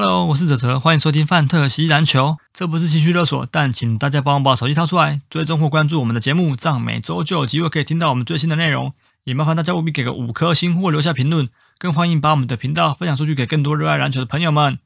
[0.00, 2.36] Hello，我是哲哲，欢迎收听范特西篮球。
[2.52, 8.94] 这不是情绪勒索，但请大家帮我把手机掏出来，追踪或关注我们的节目，这样每周就有机会可以听到我们最新的内容。
[9.24, 11.48] 也麻烦大家务必给个五颗星或留下评论，
[11.78, 14.78] 更欢迎把我们的频道分享出去给更多热爱篮球的朋友们。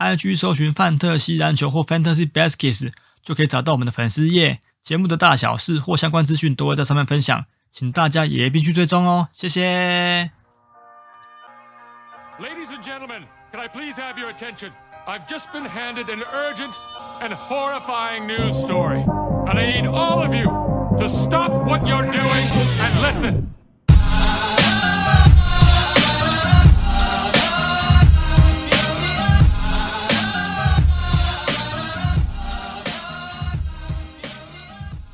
[0.00, 2.92] IG 搜寻范特西篮球或 Fantasy Baskets
[3.22, 10.30] 就可以找到我们的粉丝页，节目的大小事或相关资讯都会在上面分享，请大家也必须追踪哦，谢谢。
[12.38, 14.71] Ladies and gentlemen, can I please have your attention?
[15.05, 16.75] I've just been handed an urgent
[17.21, 19.01] and horrifying news story,
[19.47, 20.45] and I need all of you
[20.97, 22.47] to stop what you're doing
[22.79, 23.49] and listen.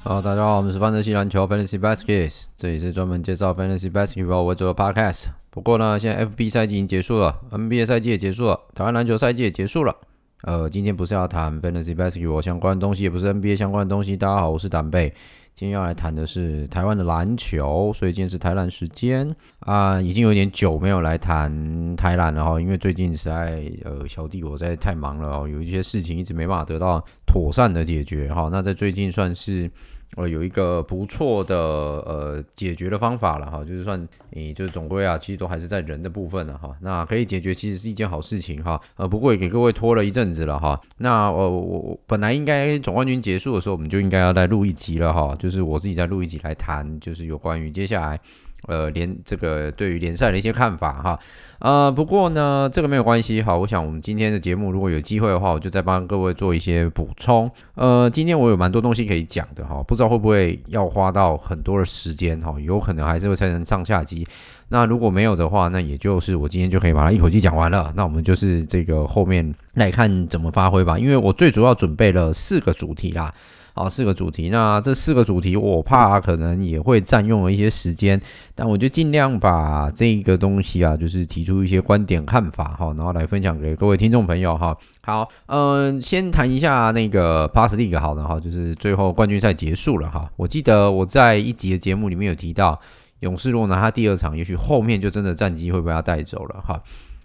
[0.03, 5.27] 好，大家好，我们是范特西篮球 Fantasy Baskets，这里是专门介绍 Fantasy Basketball 为主的 Podcast。
[5.54, 9.94] 不过呢，现在 FB 赛季已经结束了，NBA 赛季也结束了，台湾篮球赛季也结束了。
[10.42, 14.16] 呃，今天不是要谈 Fantasy Basketball 相关的东西，也不是 NBA 相关的东西。
[14.16, 15.14] 大家好，我是胆贝，
[15.54, 28.48] 今天要来谈的是台湾的篮球，所以今天是台篮时间啊、已经有点久没有来谈台篮了哈，因为最近实在呃小弟我实在太忙了哦，有一些事情一直没办法得到妥善的解决哈。
[28.50, 29.70] 那在最近算是。
[30.16, 36.70] 呃，有一个不错的呃解决的方法了哈，就是算你就是总归啊，其实都还是在人的部分了哈。
[36.80, 38.80] 那可以解决，其实是一件好事情哈。
[38.96, 40.80] 呃，不过也给各位拖了一阵子了哈。
[40.98, 48.20] 那呃我我本来应该总冠军结束的时候，我们就应该要再录一集了哈，就是我自己再录一集来谈，就是有关于接下来。
[48.66, 51.18] 呃，联这个对于联赛的一些看法哈，
[51.58, 53.56] 呃，不过呢，这个没有关系哈。
[53.56, 57.50] 我想我们今天的节目如果有机会的话，我就再帮各位做一些补充。
[57.74, 64.26] 呃，今天我有蛮多东西可以讲的哈，不知道会不会要花到很多的时间哈，有可能还是会拆成上下集。
[64.68, 67.92] 那如果没有的话，那也就是我今天就可以把它一口气讲完了。
[67.94, 73.32] 那我们就是这个后面来看怎么发挥吧，因为我最主要准备了四个主题啦。
[73.76, 74.50] 好，四个主题。
[74.50, 78.20] 那这四个主题，我怕可能也会占用了一些时间，
[78.54, 84.76] 但我就尽量把这个东西啊，就是提出一些观点看法哈，然后来分享给各位听众朋友哈。
[85.02, 90.30] 好，嗯，先谈一下那个 Plus League 好了哈，就是最后冠军赛结束了哈。
[90.36, 92.80] 我记得我在一集的节目里面有提到，
[93.20, 96.80] 勇士如果拿他第二场，也许后面就真的战绩会被他带走了哈。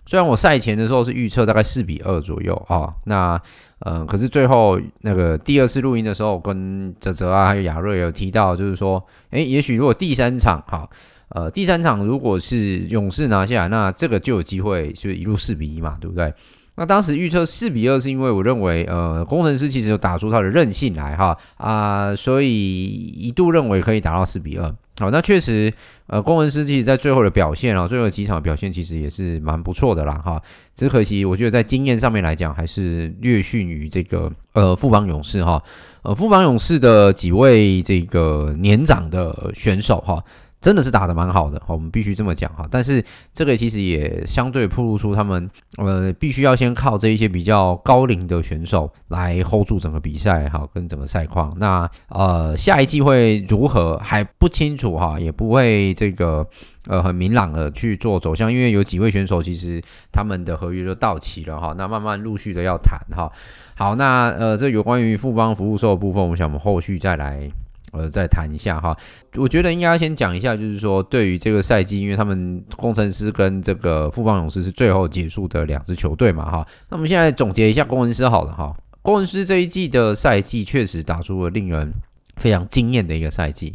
[0.10, 3.40] 虽然我赛前的时候是预测大概四比二左右啊，那
[3.78, 10.90] 呃，可是最后那个第二次录音的时候，跟泽泽啊还有亚瑞有提到，就是说，诶，也许如果第三场哈，
[11.28, 16.34] 呃，第三场如果是勇士拿下来，那这个就有机会就一路四比一嘛，对不对？
[16.74, 24.74] 那当时预测四比二是因为我认为，呃，工程师其实有打出他的韧性来哈啊、所以一度认为可以打到四比二。
[25.00, 25.74] 好，那确实，
[26.08, 30.42] 呃，攻城狮其实在最后的表现啊，最后几场的表现其实也是蛮不错的啦哈。
[30.76, 35.64] 只可惜，我觉得在经验上面来讲，还是略逊于这个呃富邦勇士哈。
[36.02, 40.22] 呃，富邦勇士的几位这个年长的选手哈。
[40.62, 42.68] 真的是打得蛮好的，我们必须这么讲哈。
[42.70, 43.04] 但是
[43.34, 51.54] 这个其实也相对暴露出他们，呃，必须要先靠这一些比较高龄的选手来 hold 住整个比赛哈，跟整个赛况。
[51.58, 56.46] 那呃，下一季会如何还不清楚哈，也不会这个
[56.88, 59.82] 呃很明朗的去做走向，因为有几位选手其实
[60.12, 63.32] 他们的合约都到期了哈，那慢慢陆续的要谈哈。
[63.76, 67.50] 好，那呃，这有关于富邦福寿的部分，我想我们后续再来。
[67.92, 68.96] 呃，再谈一下哈，
[69.36, 81.92] 我觉得应该先讲一下，就是说对于这个赛季，因为他们工程师跟这个富邦勇士是最后结束的两支球队嘛哈，那我们现在总结一下工程师好了哈，工程师这一季的赛季确实打出了令人
[82.38, 83.74] 非常惊艳的一个赛季。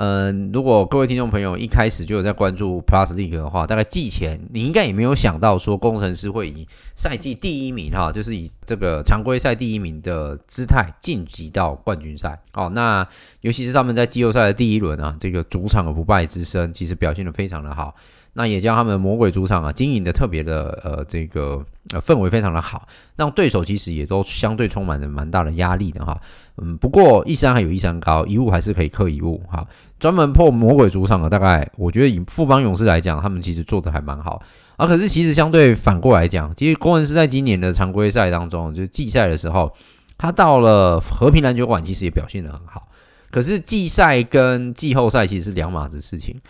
[0.00, 12.40] 嗯，如果各位听众朋友一开始就有在关注 Plus League 的话，大概季前你应该也没有想到说工程师会以赛季第一名哈，就是以这个常规赛第一名的姿态晋级到冠军赛。
[12.52, 13.04] 哦，那
[13.40, 17.92] 尤其是他们在季后赛的第一轮啊，这个主场的不败之身其实表现的非常的好。
[18.38, 21.60] 那也将他们魔鬼主场啊经营的特别的呃这个
[21.92, 26.16] 呃氛围非常的好，让对手其实也都相对充满着蛮大的压力的哈。
[26.58, 29.66] 嗯，不过一山还有一山高，一物还是可以克一物哈。
[29.98, 34.40] 专门破魔鬼主场的，大概我觉得以富邦勇士来讲，他们其实做的还蛮好
[34.76, 34.86] 啊。
[34.86, 39.74] 可是其实相对反过来讲，其实攻城狮在今年的常规赛当中，就是季赛的时候，
[40.16, 42.86] 他到了和平篮球馆，其实也表现得很好。
[43.32, 46.40] 可是季赛跟季后赛其实是两码子事情。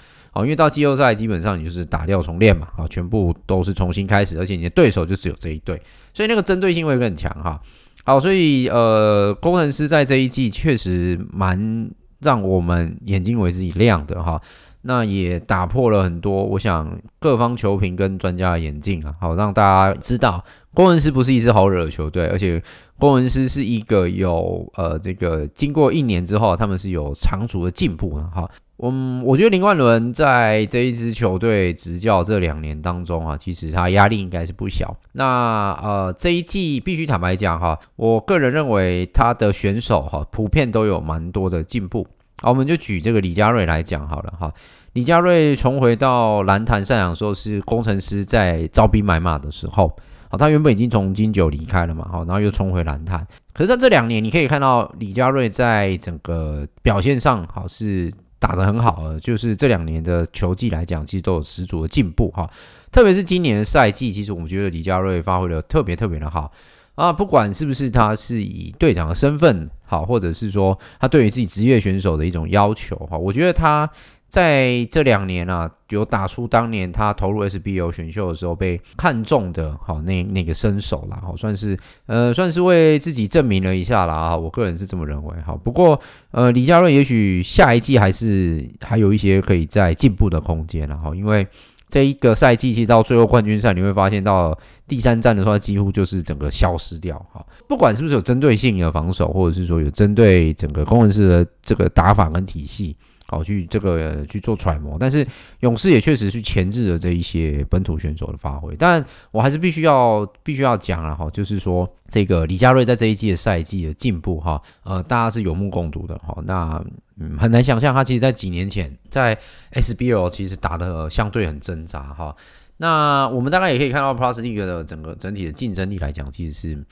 [0.44, 5.80] 因为到季后赛基本上你就是打掉重练嘛，啊，全部都是重新开始，而且你的对手就只有这一队，
[6.12, 7.60] 所以那个针对性会更强哈。
[8.04, 11.90] 好，所以呃，工程师在这一季确实蛮
[12.20, 14.40] 让我们眼睛为之一亮的哈。
[14.82, 20.42] 那也打破了很多我想各方球评跟专家的眼镜啊，好让大家知道
[20.72, 22.62] 工程师不是一支好惹的球队，而且
[22.96, 28.48] 工程师是一个有呃这个经过一年之后，他们是有长足的进步的哈。
[28.80, 34.96] 嗯，我觉得林冠伦在这一支球队执教这两年当中啊，其实他压力应该是不小。
[35.12, 42.06] 那呃这一季必须坦白讲哈，我个人认为他的选手哈普遍都有蛮多的进步。
[42.40, 44.52] 好，我们就举这个李佳瑞来讲好了哈。
[44.92, 49.96] 李佳瑞重回到蓝坛赛场的时候，是工程师在招兵买马的时候。
[50.30, 53.26] 好，他原本已经从金九离开了嘛，好，然后又重回蓝坛。
[53.52, 62.48] 可是在这两年，你可以看到李佳瑞在整个表现上，好是打得很好，就是这两年的球技来讲，其实都有十足的进步哈。
[62.90, 66.52] 特别是今年的赛季，其实我们觉得李佳瑞发挥的特别特别的好
[66.94, 67.12] 啊。
[67.12, 73.90] 不管是不是他是以队长的身份好，或者是说他对于自己职业选手的一种要求哈，我觉得他。
[74.28, 85.34] 在这两年啊，有打出当年他投入 SBO 选秀的时候被看中的，好那那个身手啦，好算是呃算是为自己证明了一下啦啊，我个人是这么认为。
[85.46, 85.98] 好，不过
[86.30, 91.46] 呃李家瑞也许下一季还是还有一些可以再进步的空间了哈，因为
[91.88, 94.54] 这一个赛季其实到最后冠军赛你会发现到
[94.86, 102.94] 第三站的时候他几乎就是整个消失掉哈，不管是不是有针对性的防守，或者是说有针对整个工程师的这个打法跟体系。
[103.30, 105.26] 好，去这个去做揣摩，但是
[105.60, 108.74] 勇士也确实是牵制了这一些本土选手的发挥。
[108.78, 116.42] 但我还是必须要必须要讲了哈，就是说这个李佳瑞在这一季的赛季的进步哈，呃，大家是有目共睹的哈。
[116.46, 116.82] 那
[117.18, 119.38] 嗯，很难想象他其实在几年前在
[119.72, 122.34] SBL 其实打的相对很挣扎哈。
[122.78, 126.82] 那我们大概也可以看到 Plus League 的整个整体的竞争力来讲，其实是。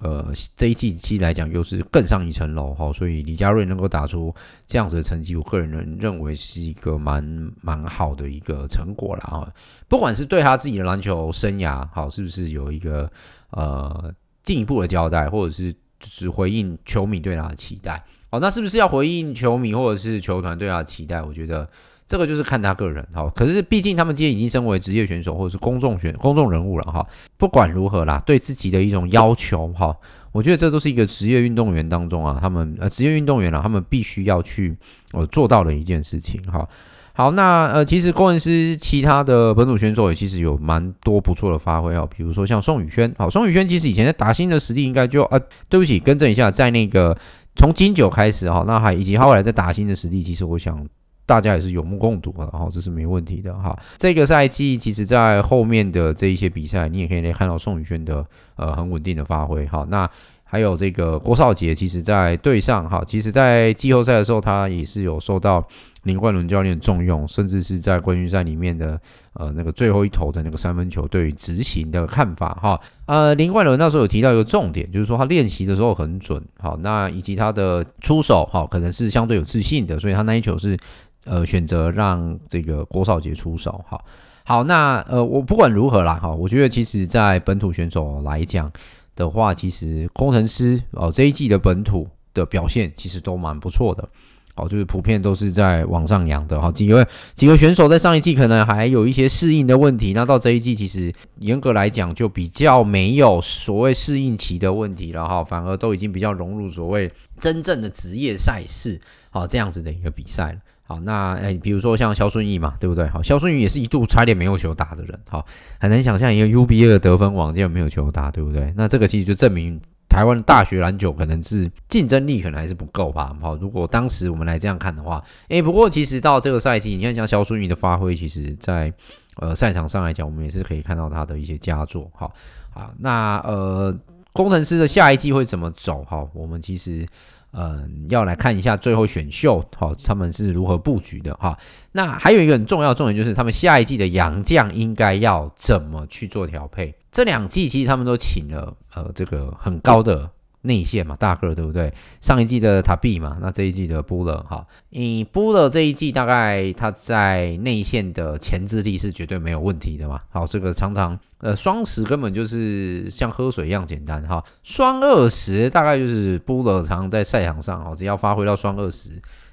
[0.00, 4.34] 呃，这一季期来讲又是更上一层楼哈，所以李佳瑞能够打出
[4.66, 9.52] 这样子的成绩，我个人认为是一个蛮蛮好的一个成果了啊。
[9.88, 13.10] 不管是对他自己的篮球生涯好，是不是有一个
[13.50, 21.22] 呃进一步的交代，或者是就是回应球迷对他的期待，哦，那是不是要回应球迷或者是球团对他的期待？
[21.22, 21.68] 我觉得。
[22.08, 27.04] 这个就是看他个人哈，可是毕竟他们今天已经身为职业选手或者是公众选公众人物了哈。
[27.36, 29.92] 不管如何啦，对自己的一种要求哈，
[30.30, 34.76] 我觉得这都是一个职业运动员当中啊，他们呃职业运动员啊，他们必须要去
[35.12, 36.68] 呃做到的一件事情哈。
[37.12, 47.18] 好，那呃其实工程师其他的本土选手也其实有蛮多不错的发挥啊，比如说像宋宇轩，好，宋宇轩其实以前在打新的实力应该就呃对不起，更正一下，在那个
[47.56, 50.86] 从金九开始哈，那还以及后来在打新的实力，其实我想。
[51.26, 53.76] 大家也是有目共睹的，然后这是没问题的哈。
[53.98, 58.24] 这个赛季其实，在后面的这一些比赛，你也可以看到宋宇轩的
[58.54, 59.84] 呃很稳定的发挥哈。
[59.90, 60.08] 那
[60.44, 65.66] 还有这个郭少杰，其实在队上哈，其实在季后赛的时候，他也是有受到
[66.04, 68.98] 林冠伦教练重用，甚至是在冠军赛里面的
[69.32, 72.80] 呃那个最后一投的那个三分球，对于执行的看法哈。
[73.06, 80.78] 呃，林冠伦那时候有提到一个重点，就是说他练习的时候很准，好，那以及他的出手哈，可能是相对有自信的，所以他那一球是。
[81.26, 84.04] 呃，选择让这个郭少杰出手，好，
[84.44, 88.72] 好，那呃，我不管如何啦，哈，我觉得其实，在本土选手来讲
[89.16, 94.08] 的话，其实工程师哦这一季的本土的表现其实都蛮不错的，
[94.54, 110.58] 哦，就是普遍都是在往上扬的，哈，几位几个选手在上一季可能还有一些适应的问题，那到这一季其实严格来讲就比较没有所谓适应期的问题了，哈，反而都已经比较融入所谓真正的职业赛事，好，这样子的一个比赛了。
[110.88, 113.08] 好，那诶、欸，比如说像萧顺义嘛，对不对？
[113.08, 115.44] 好，萧顺义也是一度差点没有球打的人，好，
[115.80, 118.72] 很难想象一个 UBA 的得分王竟然没有球打，对不对？
[118.76, 123.36] 那这个其实就证明台湾的大学篮球可能是竞争力可能还是不够吧。
[123.40, 128.92] 好，如果当时我们来这样看的话，诶、欸，不过其实到这个赛季，你看像萧顺义的发挥，其实在
[129.38, 132.08] 呃赛场上来讲，我们也是可以看到他的一些佳作。
[132.14, 132.32] 好，
[132.70, 133.92] 好，那呃
[134.32, 136.04] 工程师的下一季会怎么走？
[136.08, 137.04] 好，我们其实。
[137.52, 141.56] 嗯，要来看一下最后选秀，好，他们是如何布局的哈。
[141.92, 146.94] 那还有一个很重要重点就是，他们下一季的洋将应该要怎么去做调配？
[147.10, 150.30] 这两季其实他们都请了呃这个很高的。
[150.66, 151.92] 内线嘛，大个对不对？
[152.20, 160.20] 上一季的塔比嘛，那这一季的布勒哈，你布勒这一季大概他在内线的牵制力是绝对没有问题的嘛。
[160.30, 169.10] 好，这个常常呃双十根本就是像喝水一样简单哈，双二十大概就是布勒常常在赛场上哦，只要发挥到双二十，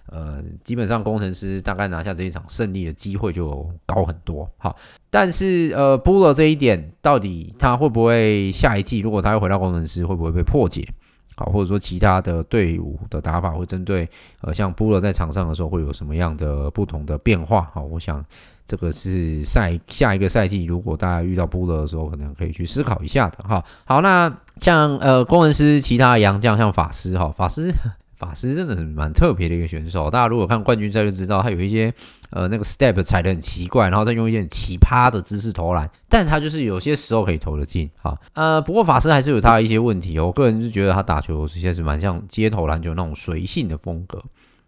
[0.07, 4.49] 呃，基本上工程师大概拿下这一场胜利的机会就高很多。
[4.57, 4.75] 好，
[5.09, 10.87] 但是呃布勒这一点到底他会不会下一季如果他要回到工程师会不会被破解？
[11.35, 14.07] 好，或者说其他的队伍的打法会针对
[14.41, 17.69] 呃，像布勒在场上的时候会有什么样的不同的变化？
[17.73, 18.23] 好，我想
[18.65, 23.63] 这个是赛下一个赛季，如果大家遇到布勒的时候，可能可以去思考一下的哈。
[23.85, 27.73] 好，那像呃工程师其他洋将，像法师哈，法师。
[28.23, 31.93] 法师真的是蛮特别的一个选手，大家如果看冠军赛就知道，他有一些
[32.29, 38.17] 呃那个 step 踩得很奇怪，然后再用一些很奇葩的姿势投篮，但他就是有些时候可以投得进哈。
[38.33, 44.23] 呃，不过法师还是有他的一些问题，我个人是觉得他打球其实是蛮像街头篮球那种随性的风格。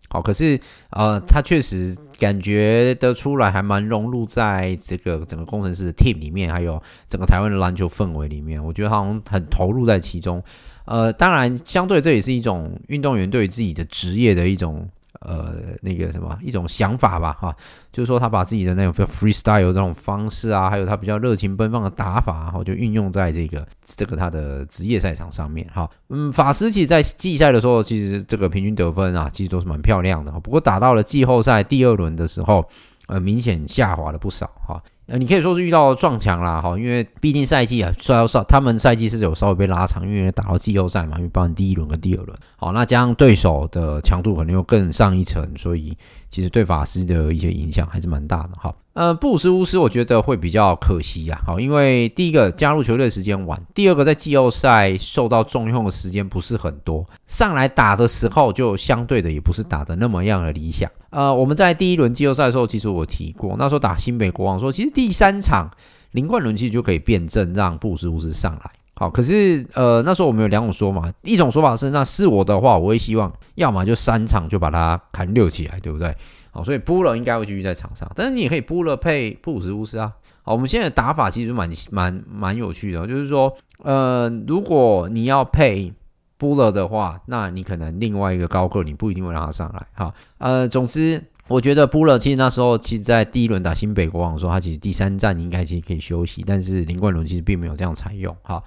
[0.10, 0.60] 好，可是
[0.92, 10.44] 呃，他确实感觉得出来，还蛮融入在这个整个工程师的 team 里面，还有整个台湾的篮球氛围里面，我觉得他好像很投入在其中。
[10.86, 14.88] 呃，当然，相对这也是一种运动员对于自己的职业的一种
[15.22, 17.56] 呃那个什么一种想法吧，哈，
[17.92, 32.64] 就是说他把自己的那种 freestyle 这种方式啊，还有他比较热情奔放的打法，哈，就运用在这个这个他的职业赛场上面，哈，嗯，法师其实在季赛的时候，其实这个平均得分啊，其实都是蛮漂亮的，不过打到了季后赛第二轮的时候，
[33.08, 34.82] 呃，明显下滑了不少，哈。
[35.08, 45.96] 呃，你可以说是遇到撞墙啦，哈，因为毕竟赛季啊，稍稍他们赛季是有稍微被拉长，因为打到季后赛嘛，因为包含第一轮跟第二轮，好，那加上对手的强度可能又更上一层，所以
[46.36, 48.76] 其实对法师的一些影响还是蛮大的，哈。
[48.92, 60.92] 呃，布鲁斯乌斯我觉得会比较可惜呀，好，因为第一个加入球队时间晚，第二个在季后赛受到重用的时间不是很多，上来打的时候就相对的也不是打的那么样的理想。
[61.10, 65.72] 呃，我们在第一轮季后赛的时候，其实我提过，那时候打新北国王说，其实第三场
[66.12, 68.72] 林冠伦其实就可以变阵，让布鲁斯乌斯上来。
[68.96, 76.16] 好，可是呃那时候我们有两种说法，一种说法是，那是我的话，我会希望要么就三场就把它砍六起来，对不对？
[76.52, 80.14] 好，所以布勒应该会继续在场上，但是你也可以布勒配布鲁斯乌斯啊。
[80.44, 85.92] 好，我们现在打法其实蛮蛮蛮有趣的，就是说，呃，如果你要配
[86.38, 89.86] 布勒的话，那你可能另外一个高个你不一定会让他上来。
[89.94, 98.36] 哈，呃，总之，我觉得布勒其实那时候其实，在第一轮打新北国王的时候，他其实第三战应该其实可以休息，但是林冠伦其实并没有这样采用。
[98.44, 98.62] 哈，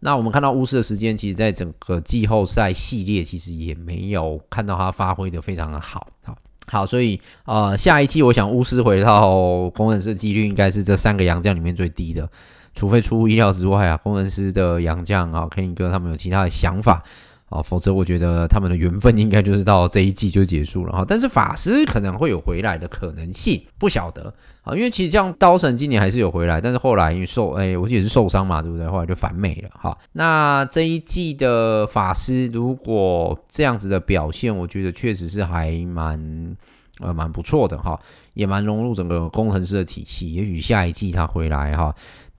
[0.00, 6.08] 那我们看到乌斯的时间，其实在整个季后赛系列其实也没有看到他发挥的非常的好。
[6.24, 6.36] 好。
[6.66, 12.28] 好，所以呃，下一期我想巫师回到工程师的几率应该是这三个洋将里面最低的，
[12.74, 17.02] 除非出乎意料之外啊，工程师的洋将啊肯宁哥他们有其他的想法。
[17.50, 21.04] 啊，否则我觉得他们的缘分应该就是到这一季就结束了哈。
[21.06, 24.72] 但是法师可能会有回来的可能性，不晓得啊。
[24.72, 28.88] 因为其实这样刀神今年还是有回来，但是后来因为受哎，我记得是受伤嘛，对不对？
[28.88, 29.98] 后来就返美了哈。
[30.12, 36.56] 那这一季的法师如果这样子的表现，我觉得确实是还蛮
[37.00, 37.98] 呃蛮不错的哈，
[38.34, 40.32] 也蛮融入整个工程师的体系。
[40.34, 41.92] 也许下一季他回来哈，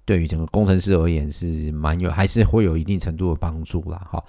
[0.06, 4.24] 对于整个工程师而言是蛮有，还是会有一定程度的帮助啦哈。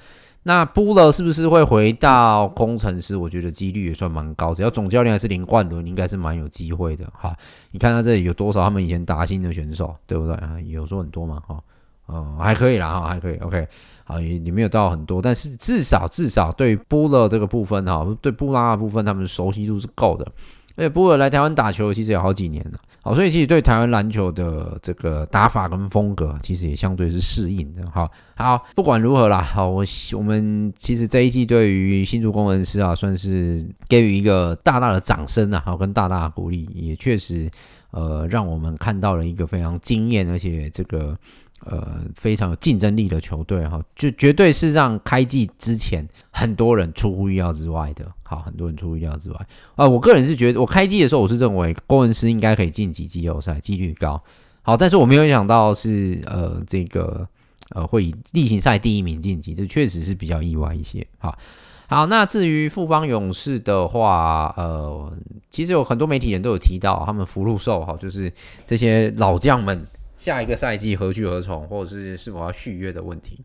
[0.45, 3.17] 那布勒是不是会回到工程师？
[3.17, 7.33] 我觉得几率也算蛮高，只要总教练还是林冠伦，应该是蛮有机会的哈。
[7.71, 10.61] 你看他这里有多少他们以前达欣的选手，对不对啊？
[10.67, 11.63] 有说很多嘛哈，
[12.07, 13.69] 哦，还可以啦哈，还可以，OK，
[14.05, 20.27] 好也也没有到很多，但是至少至少对布勒这个部分哈，对布拉的部分他们熟悉度是够的。
[20.75, 27.83] 而且布勒来台湾打球其实有好几年了，好，所以其实对台湾篮球的这个打法跟风格，其实也相对是适应的。
[27.91, 29.85] 好，好，不管如何啦，好，我
[30.17, 37.51] 我们其实这一季对于新竹工程师啊，算是给予一个大大的掌声啊，好，跟大大的鼓励，也确实
[37.91, 41.19] 呃，让我们看到了一个非常惊艳，而且这个。
[41.65, 48.05] 呃，非常有竞争力的球队哈，就绝对是让开季之前很多人出乎意料之外的。
[48.23, 49.37] 好，很多人出乎意料之外
[49.77, 49.89] 啊、呃。
[49.89, 54.21] 我个人是觉得，我开季的时候我是认为工程师应该可以晋级季后赛，几率高。
[54.63, 57.29] 好，但是我没有想到是呃这个
[57.71, 61.07] 呃会以例行赛第一名晋级，这确实是比较意外一些。
[61.19, 61.39] 好，
[61.87, 65.13] 好，那至于富邦勇士的话，呃，
[65.51, 68.33] 其实有很多媒体人都有提到他们福禄寿哈，就是
[68.67, 69.87] 这些老将们。
[70.23, 73.41] 下一个赛季何去何从，或者是是否要续约的问题，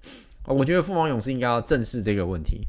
[0.45, 2.61] 我觉得富邦勇士应该要正视这个问题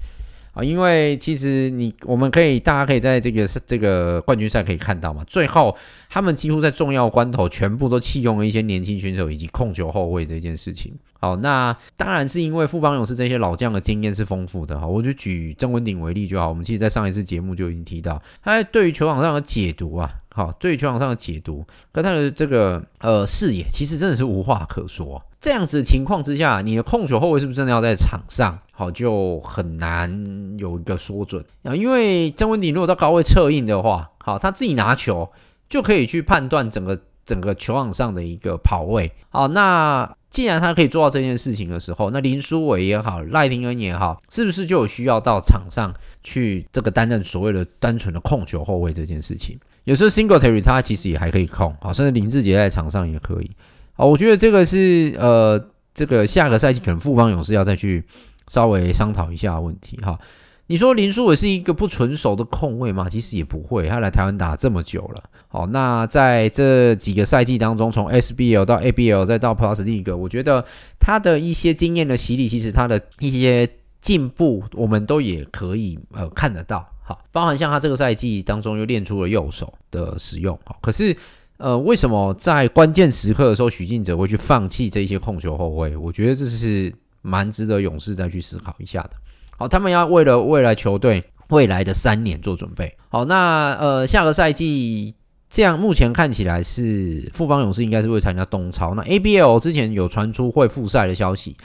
[0.54, 5.76] 啊，因为其实你我们可以大家可以在这个这个冠军赛可以看到嘛，最后
[6.08, 10.94] 他们几乎在重要关头全部都弃用了一些年轻选手以及控球后卫这件事情。
[11.20, 20.10] 好，那当然是因为富邦勇士这些老将的经验是丰富的哈，我就举曾文鼎为例就好，我们其实在上一次节目就已经提到，他对于球场上的解读啊。
[20.38, 25.20] 好，对于球场上的解读跟他的这个呃视野，其实真的是无话可说。
[25.40, 28.56] 这样子情况之下，你的控球后卫是不是真的要在场上？
[28.70, 31.74] 好，就很难有一个说准啊。
[31.74, 35.28] 因为曾文鼎如果到高位策应的话，好，他自己拿球
[35.68, 39.10] 就可以去判断整个整个球场上的一个跑位。
[39.30, 45.92] 好，那既然他可以做到这件事情的时候，那林书伟也好，赖廷恩也好，是不是就有需要到场上
[46.22, 49.58] 去这个担任所谓的单纯的控球后卫这件事情？
[49.88, 53.50] 有时候，single Terry 他其实也还可以控，好，甚至林志杰在场上也可以。
[53.94, 55.58] 好，我觉得这个是呃，
[55.94, 58.04] 这个下个赛季可能富邦勇士要再去
[58.48, 60.18] 稍微商讨一下问题哈。
[60.66, 63.08] 你说林书伟是一个不成熟的控卫吗？
[63.08, 65.24] 其实也不会，他来台湾打这么久了。
[65.48, 70.62] 好，那在这几个赛季当中，从 SBL 到 ABL 再到 Plus League，我觉得
[71.00, 73.66] 他的一些经验的洗礼，其实他的一些
[74.02, 76.86] 进步，我们都也可以呃看得到。
[77.08, 80.56] 好，包含像他这个赛季当中又练出了右手的使用。
[80.64, 81.16] 好，可是。
[81.60, 85.96] 呃，为什么在关键时刻的时候，许晋哲会去放弃这些控球后卫？
[85.96, 89.10] 我觉得这是蛮值得勇士再去思考一下的。
[89.56, 92.96] 好，他们要为了未来球队未来的三年做准备。
[93.08, 95.16] 好，那呃，下个赛季
[95.50, 98.94] 这样目前看起来是复方勇士应该是会参加东超。
[98.94, 101.56] 那 ABL 之前有传出会复赛的消息，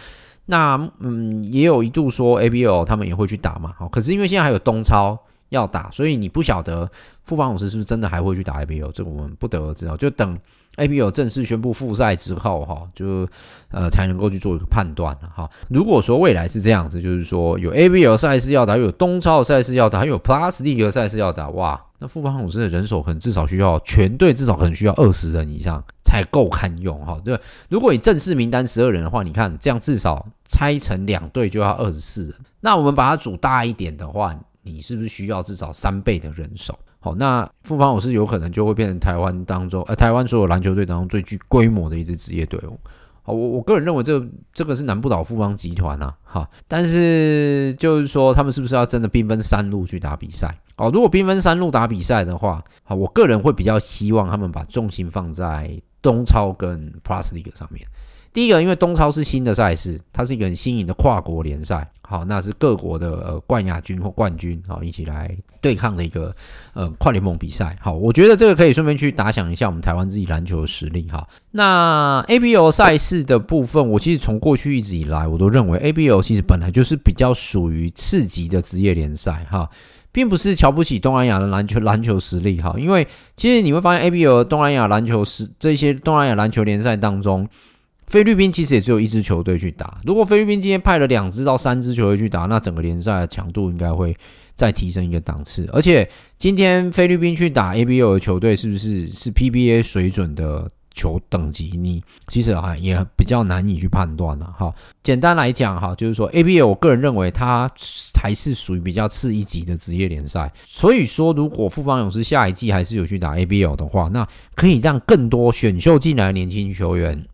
[0.47, 3.75] 那嗯，也有一度说 ABL 他们也会去打嘛。
[3.77, 5.19] 好，可是因为现在还有东超。
[5.53, 6.89] 要打，所以你不晓得
[7.23, 9.95] 富邦勇士是不是真的还会去打 ABL，这个我们不得而知啊。
[9.95, 10.37] 就等
[10.77, 13.27] ABL 正式宣布复赛之后，哈，就
[13.69, 15.47] 呃才能够去做一个判断了哈。
[15.69, 27.21] 如果说未来是这样子，就是说有 ABL 赛事要打，有东超赛事要打，还有 Plus League 赛事要打，哇，那富邦勇士的人手可能至少需要全队至少可能需要二十人以上才够堪用哈。
[27.23, 32.33] 对，如果你正式名单十二人的话，你看这样至少拆成两队就要二十四人。
[32.61, 34.35] 那我们把它组大一点的话。
[34.63, 36.77] 你是不是需要至少三倍的人手？
[36.99, 42.79] 好，那富邦我是有可能就会变成台湾当中，呃，台湾所有篮球队当中最具规模的一支职业队伍。
[43.23, 46.49] 好，我我个人认为这这个是难不倒富邦集团啊，哈。
[46.67, 50.57] 但是就是说，他们是不是要真的兵分三路去打比赛？
[50.77, 57.85] 哦，如果兵分三路打比赛的话，好，我个人会比较希望他们把重心放在东超跟 Plus League 上面。
[58.33, 65.29] 第一个，因为东超是新的赛事，它是一个很新颖的跨国联赛，好，那是各国的冠亚军或冠军好一起来
[65.61, 66.35] 对抗的一个
[66.73, 71.27] 呃跨联盟比赛，好，我觉得这个可以顺便去打响一下我们台湾自己篮球的实力哈。
[71.51, 79.69] 那 ABL 赛事的部分，我其实从过去一直以来我都认为 ABL 其实本来就是比较属于次级的职业联赛哈，
[80.11, 87.47] 并不是瞧不起东南亚的篮球篮球实力哈，因为其实你会发现 A B O 东南亚篮球是这些东南亚篮球联赛当中。
[88.07, 89.97] 菲律宾其实也只有一支球队去打。
[90.05, 94.15] 如果菲律宾今天派了两支到三支球队去打，那整个联赛的强度应该会
[94.55, 95.67] 再提升一个档次。
[95.73, 101.71] 而且今天菲律宾去打 A B O 的球队，是不是是 PBA 水准的球等级？
[101.75, 104.45] 你其实啊也比较难以去判断了。
[104.57, 107.71] 哈，简单来讲哈，就是说 A B O，我个人认为它
[108.21, 110.51] 还是属于比较次一级的职业联赛。
[110.67, 117.25] 所以说，如果富邦勇士下一季还是有去打 A B O 的话，那可以让更多选秀进来的年轻球员。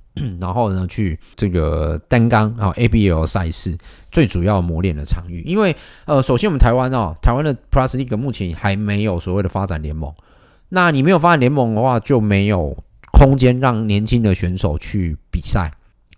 [0.41, 3.77] 然后呢，去这个担纲啊 ABL 赛事
[4.11, 10.13] 最主要磨练的场域，因为呃，首先我们台湾哦，台湾的 Plus League 目前还没有所谓的发展联盟，
[10.69, 12.75] 那你没有发展联盟的话，就没有
[13.13, 15.71] 空间让年轻的选手去比赛。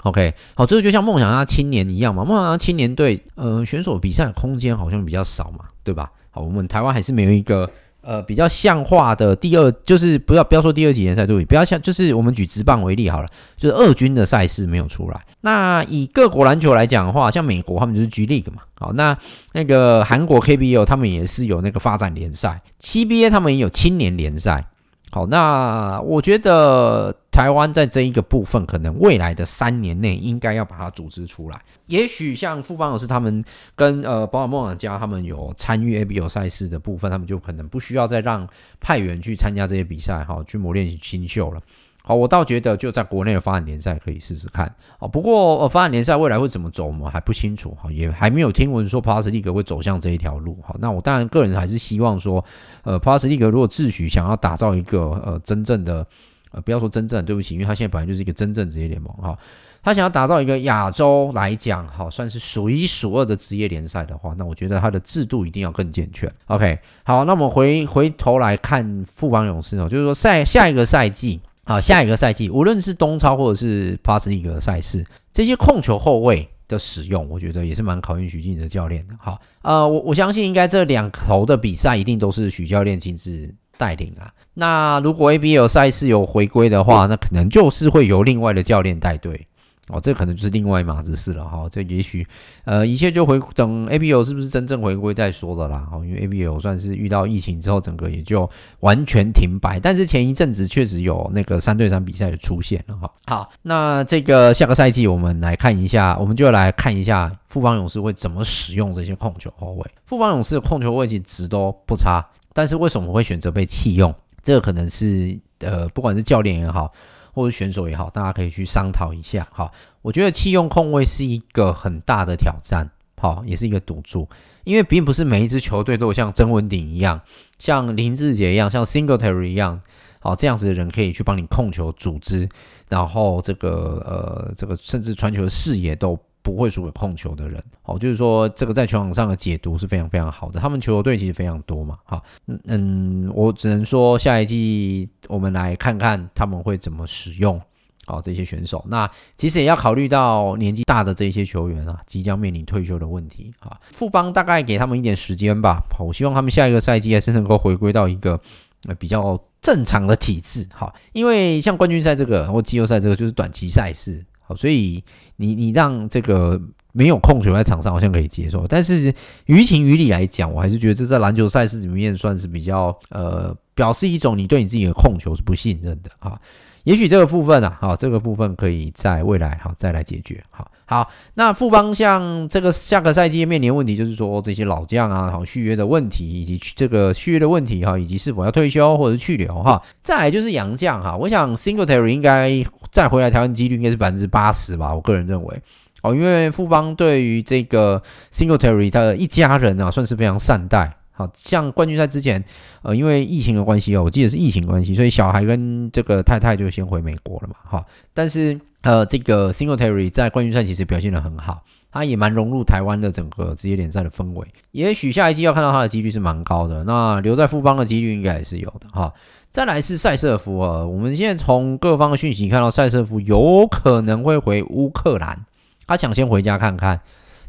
[0.04, 6.12] OK，好，这个就像梦想家青年一样嘛，梦想家青年队呃选手比赛的空间好像比较少嘛，对吧？
[6.32, 7.70] 好，我们台湾还是没有一个。
[8.02, 15.22] 呃，比较像话的第二就是不要不要说第二级联赛对，不要像就是我们举职棒为例好了，就是二军的赛事没有出来。
[15.42, 19.18] 那以各国篮球来讲的话，像美国他们就是 G League 嘛，好，那
[19.54, 24.66] 那个韩国 KBO 他们也是有那个发展联赛，CBA 他们也有青年联赛。
[25.14, 31.62] 好，那我觉得台湾在这一个部分，可能未来的三年内应该要把它组织出来。
[31.88, 33.44] 也许像富邦老师他们
[33.76, 38.48] 跟呃宝尔梦想家他们有参与 ABO 赛事的部分，他们就可能不需要再让
[38.80, 41.62] 派员去参加这些比赛，哈，去磨练新秀了。
[42.04, 44.66] 好，我倒觉得就在国内的发展联赛可以试试看。
[44.98, 47.78] 啊，不过呃，发展联赛未来会怎么走，我们还不清楚。
[47.80, 50.58] 哈，也还没有听闻说 Plus League 会走向这一条路。
[50.64, 52.44] 哈，那我当然个人还是希望说，
[52.84, 56.06] 呃，Plus League 如果自诩想要打造一个呃真正的
[56.52, 59.38] 呃，不要说真正，对不起，因为他现在本来就是一个真正职业联盟哈。
[59.84, 66.32] 他想要打造一个亚洲来讲，好算是数一数二的职业联赛的话，那我觉得他的制度一定要更健全。
[66.48, 71.40] OK，好，那我们回回头来看富邦勇士哦，就是说赛下一个赛季。
[71.72, 79.14] 好，下一个赛季，无论是东超或者是 Plus League 的赛事，这些控球后卫的使用，我觉得也是蛮考验许晋哲教练的。
[79.18, 84.34] 好，呃，我我相信应该这两头的比赛一定都是许教练亲自带领啊。
[84.54, 89.48] 那如果 ABL 赛事有回归的话，那可能就是会由另外的教练带队。
[89.92, 91.68] 哦，这可能就是另外一码子事了哈。
[91.70, 92.26] 这也许，
[92.64, 95.80] 呃，一切就回等 A B O 是不是真正回归再说的啦。
[95.92, 98.50] 哈，因为 A B O 算是遇到疫情之后，整个也就
[98.80, 99.80] 完全停摆。
[99.80, 103.12] 但是前一阵子确实有那个三对三比赛的出现了哈。
[103.26, 109.92] 好，那这个下个赛季我们来看一下，我们就来看一下富邦勇士会怎么使用这些控球后卫。
[110.06, 114.14] 富邦勇士的控球位置值都不差，但是为什么会选择被弃用？
[114.44, 116.92] 这个可能是呃，不管是教练也好，
[117.34, 119.48] 或者选手也好，大家可以去商讨一下。
[119.52, 124.28] 哈，我觉得弃用控卫是一个很大的挑战，好，也是一个赌注，
[124.64, 127.22] 因为并不是每一支球队都有像曾文鼎一样，
[127.60, 129.82] 像林志杰一样，像 Singletary 一样，
[130.20, 132.50] 好，这样子的人可以去帮你控球、组织，
[132.90, 136.20] 然后这个呃，这个甚至传球的视野都。
[136.44, 140.60] 不会输给控球的人，好，就是说这个在球场上的解读是非常非常好的。
[140.60, 142.24] 他们球队其实非常多嘛，好，
[142.66, 147.62] 嗯，我只能说下一季我们来看看他们会怎么使用
[148.06, 148.84] 好这些选手。
[148.88, 153.80] 那其实也要考虑到年纪大的这些球员啊，即将面临退休的问题啊。
[153.92, 158.40] 富邦大概给他们一点时间吧，好，我希望他们下一个赛季还是能够回归到一个
[158.88, 164.26] 呃比较正常的体制，好，因为像冠军赛这个或季后赛这个就是短期赛事。
[164.56, 165.04] 所以
[165.38, 166.62] 你你让这个
[166.92, 169.14] 没有控球在场上好像可以接受，但是
[169.46, 176.40] 于情于理来讲，我还是觉得这在篮球赛事里面算是比较呃表示一种你对你自己的控球是不信任的啊。
[176.84, 180.44] 也许这个部分啊，好，这个部分可以在未来好再来解决。
[180.50, 189.82] 好，好，那富邦像这个下个赛季面临问题，就是说这些老将啊，好续约的问题，以及这个续约的问题哈，以及是否要退休或者是去留哈。
[190.04, 195.62] 再来就是洋将哈，我想 Singletary 应该再回来台湾几率应该是百分之八十吧，我个人认为。
[196.02, 200.94] 哦，因为富邦对于这个 Singletary 他的一家人啊，算是非常善待。
[201.22, 202.44] 好像冠军赛之前，
[202.82, 207.86] 呃，因为疫情的关系哦，我记得是疫情关系，所以小孩跟这个太太就先回美国了嘛，哈。
[208.14, 214.48] 但是呃，这个 Singletary 在冠军赛其实表现得很好，他也蛮融入台湾的整个职业联赛的氛围。
[214.72, 219.14] 也许下一季要看到他的几率是蛮高的，那留在富邦的几率应该也是有的，哈。
[219.52, 225.46] 再来是赛瑟夫啊，我们现在从各方的讯息看到赛瑟夫有可能会回乌克兰，
[225.86, 227.02] 他想先回家看看。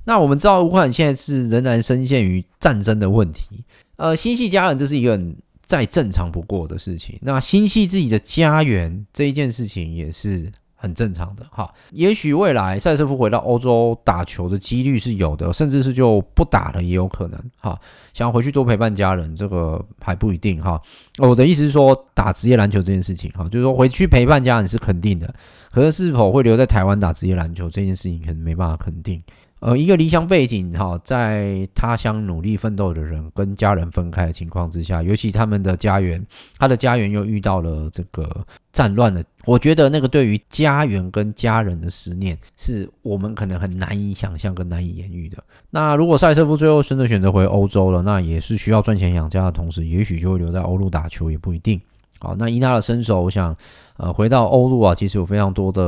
[0.04, 3.64] 那我们知道乌克兰现在是仍然深陷于战争的问题，
[3.96, 5.20] 呃，心系家人这是一个
[5.64, 7.18] 再正常不过的事情。
[7.22, 11.72] 那心系自己的家园这一件事情也是很正常的哈。
[11.92, 17.78] 也许未来赛瑟夫回到欧洲打球的几率是有的，甚至是就不打了也有可能哈。
[18.12, 20.78] 想要回去多陪伴家人，这个还不一定哈。
[21.18, 25.34] 我的意思是说，打职业篮球这件事情哈，就是说回去陪伴家人是肯定的，
[25.70, 29.22] 可是是否会留在台湾打职业篮球这件事情，可能没办法肯定。
[29.62, 36.20] 呃，一个离乡背景哈，在他乡努力奋斗的人，跟家人分开的情况之下，尤其他们的家园，
[36.58, 45.38] 他的家园又遇到了这个战乱的，我觉得那个对于家园跟家人的思念，是我们可能很难以想象跟难以言喻的。
[45.70, 51.80] 那如果赛瑟夫最后真的选择回欧洲了，那也是需要赚钱养家的同时，也许就会留在欧陆打球，也不一定。
[52.22, 53.54] 好，那以他的身手，我想，
[53.96, 55.82] 呃，回到欧陆啊，其实有非常多的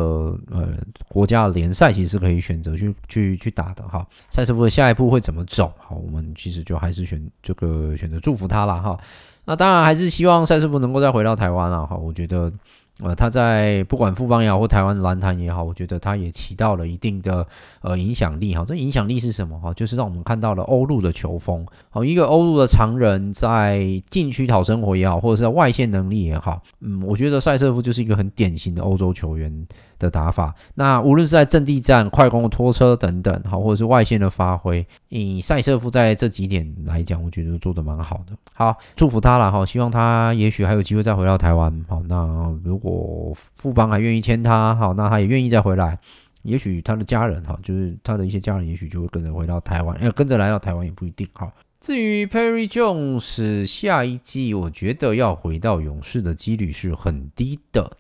[0.50, 0.68] 呃
[1.06, 4.04] 国家联赛，其实可以选择去去去打的哈。
[4.30, 5.72] 赛斯福的下一步会怎么走？
[5.78, 8.98] 好，我们其实就还是选这个选择祝福他了哈。
[9.44, 11.86] 那当然还是希望赛斯福能够再回到台湾啊。
[11.86, 12.52] 哈，我觉得。
[13.00, 17.44] 呃，他在不管富邦也好，或台湾篮坛也好，我觉得他也起到了一定的
[17.80, 18.64] 呃影响力哈。
[18.64, 19.74] 这影响力是什么哈？
[19.74, 21.66] 就是让我们看到了欧陆的球风。
[21.90, 29.66] 好，一个欧陆的常人在禁区讨生活也好，或者是在外线能力也好，嗯，我觉得塞瑟夫就是一个很典型的欧洲球员
[29.98, 38.36] 的打法，那无论是在阵地战、快攻拖车等等，好，或者是外线的发挥，以赛瑟夫在这几点来讲，我觉得做得蛮好的。
[38.52, 41.84] 好，祝福他了哈，希望他也许还有机会再回到台湾。
[41.88, 45.98] 好，那如果富邦还愿意签他，好，那他也愿意再回来，
[46.42, 51.26] 也许他的家人哈，就是他的一些家人，也许就会跟着回到台湾，呃，跟着来到台湾也不一定。
[51.32, 57.90] 好，至于 Perry Jones 下一季，我觉得要回到勇士的几率是很低的。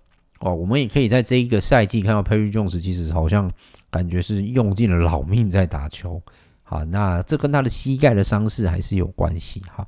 [0.44, 3.50] 哦，我们也可以在这一个赛季看到 Perry Jones 其实好像
[3.88, 6.20] 感觉是用尽了老命在打球。
[6.62, 9.86] 好，那这跟他的膝盖的伤势还是有关系哈。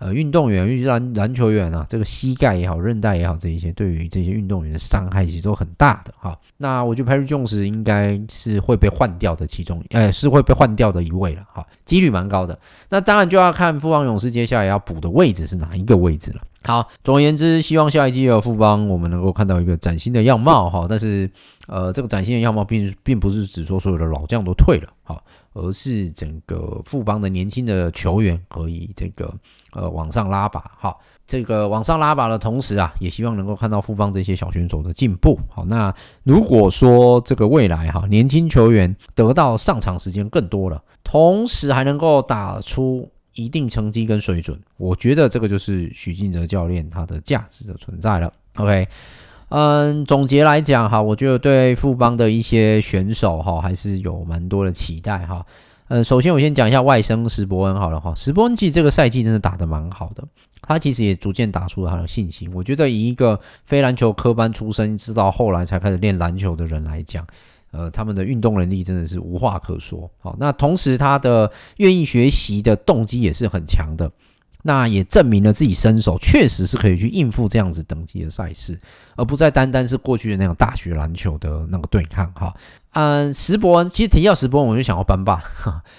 [0.00, 6.34] 呃，运动员，尤其篮篮球员啊，这个膝盖也好，韧带也好，这一些对于这些运动员的伤害其实都很大的哈。
[6.56, 12.58] 那我觉得 Perry Jones 应该是会被换掉的其中，呃，是会被换掉的一位了哈，几率蛮高的。
[12.88, 16.40] 那当然就要看富邦勇士接下来要补的位置是哪一个位置了。
[16.62, 20.86] 好，总而言之，希望下一季的富邦我们能够看到一个崭新的样貌哈。
[20.88, 21.30] 但是，
[21.68, 25.22] 呃，这个崭新的样貌并并不是指说所有的老将都退了，好。
[25.52, 29.32] 而是整个富邦的年轻的球员可以这个
[29.72, 35.38] 呃往上拉拔，好，这个往上拉拔的同时啊，也希望能够看到富邦这些小选手的进步。
[35.48, 48.32] 好，那如果说这个未来哈年轻球员得到上场时间更多了，同时还能够打出一定成绩跟水准，我觉得这个就是许晋哲教练他的价值的存在了。
[48.56, 48.86] OK。
[49.50, 55.44] 嗯，总结来讲哈，我觉得对富邦的一些选手哈，还是有蛮多的期待哈。
[55.88, 60.22] 呃，首先我先讲一下外甥石伯恩好了哈，石伯恩其实这个赛季真的打得蛮好的，
[60.62, 62.48] 他其实也逐渐打出了他的信心。
[62.54, 67.26] 我觉得以一个非篮球科班出身，直到后来才开始练篮球的人来讲，
[67.72, 70.08] 呃，他们的运动能力真的是无话可说。
[70.20, 74.08] 好，那同时他的愿意学习的动机也是很强的。
[74.62, 78.78] 那也证明了自己身手确实是可以去应付这样子等级的赛事，
[79.16, 82.54] 而不再单单是过去的那种大学篮球的那个对抗哈。
[82.92, 85.42] 嗯，石博恩其实提到石博恩，我就想到班霸。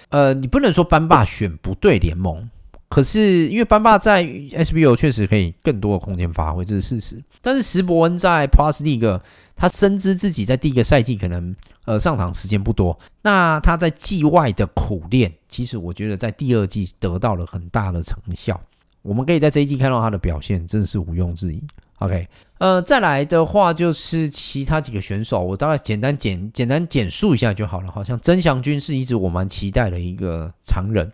[0.09, 2.49] 呃，你不能说班霸选不对联盟，
[2.91, 7.23] 可是因为班霸在 SBO 确实可以更多的空间发挥，这是事实。
[7.41, 9.21] 但是石伯恩在 Plus League。
[9.53, 18.59] 他深知自己在第一个赛季可能呃上场时间不多，那他在季外的苦练，其实我觉得在第二季得到了很大的成效。
[19.03, 21.61] 我们可以在这一季看到他的表现，真的是毋庸置疑。
[21.99, 22.27] OK，
[22.57, 27.91] 呃，再来的话就是其他几个选手，我大概简单简简单简述一下就好了。
[27.91, 31.11] 好像曾祥军是一直我蛮期待的一个常人。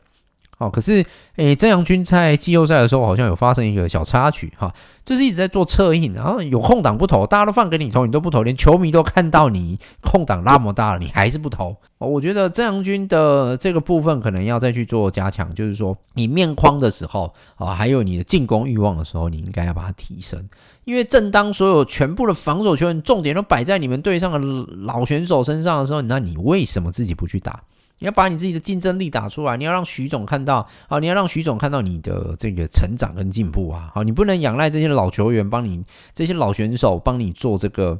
[0.59, 4.73] 好，可是，诶，曾祥钧在季后赛的时候好像有发生一个小插曲，哈，
[5.05, 11.77] 就是一直在做策应，然后有空档不投，大家都放给你投，你都不投，连球迷都看到你空档那么大了，你还是不投。
[11.99, 20.43] 我觉得曾祥钧的这个部分可能要再去做加强，就是说你面框的时候，啊，还有你的进攻欲望的时候，你应该要把它提升，
[20.85, 24.39] 因为正当所有全部的防守球员重点都摆在你们队上的
[24.85, 27.61] 老选手身上的时候，那你为什么自己不去打？
[27.99, 35.83] 你要把你自己的竞争力打出来，你要让徐总看到，好，你要让徐总看到你的这个成长跟进步啊，好，你不能仰赖这些老球员帮你，
[36.13, 37.99] 这些老选手帮你做这个，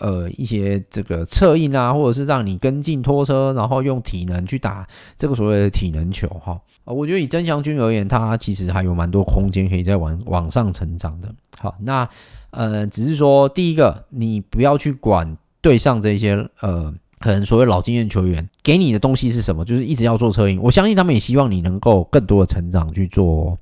[0.00, 4.84] 呃，一些这个策应啊，或者是让你跟进拖车，然后用体能去打
[5.16, 12.08] 这个所谓的体能球，哈，我觉得以曾祥军而言，他其实还有蛮多空间可以在往往上成长的，好，那
[12.50, 16.92] 呃，只是说第一个，你不要去管对上这些呃。
[17.18, 19.64] 可能所谓老经验球员给你的东西是什么？
[19.64, 20.60] 就是一直要做策应。
[20.60, 23.56] 我相信他们也希望你能够更多的成长去做，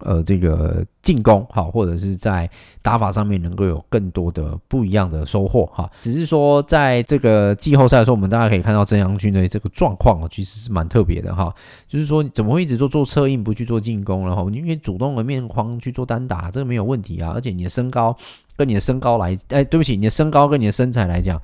[0.00, 2.46] 呃，这个进攻好，或者是在
[2.82, 5.90] 打法上面能够有更多的不一样的收获哈。
[6.02, 11.50] 只是说在这个季后赛的时候，我们大家可以看到曾阳军的这个状况其实是蛮特别的哈。
[11.88, 14.26] 就是说怎么会一直做做策应，不去做进攻？
[14.26, 17.32] 然后你因为主动的面框去做单打，这个没有问题啊。
[17.34, 18.14] 而且你的身高
[18.58, 21.40] 跟你的身高来，哎，对不起，你的身高跟你的身材来讲。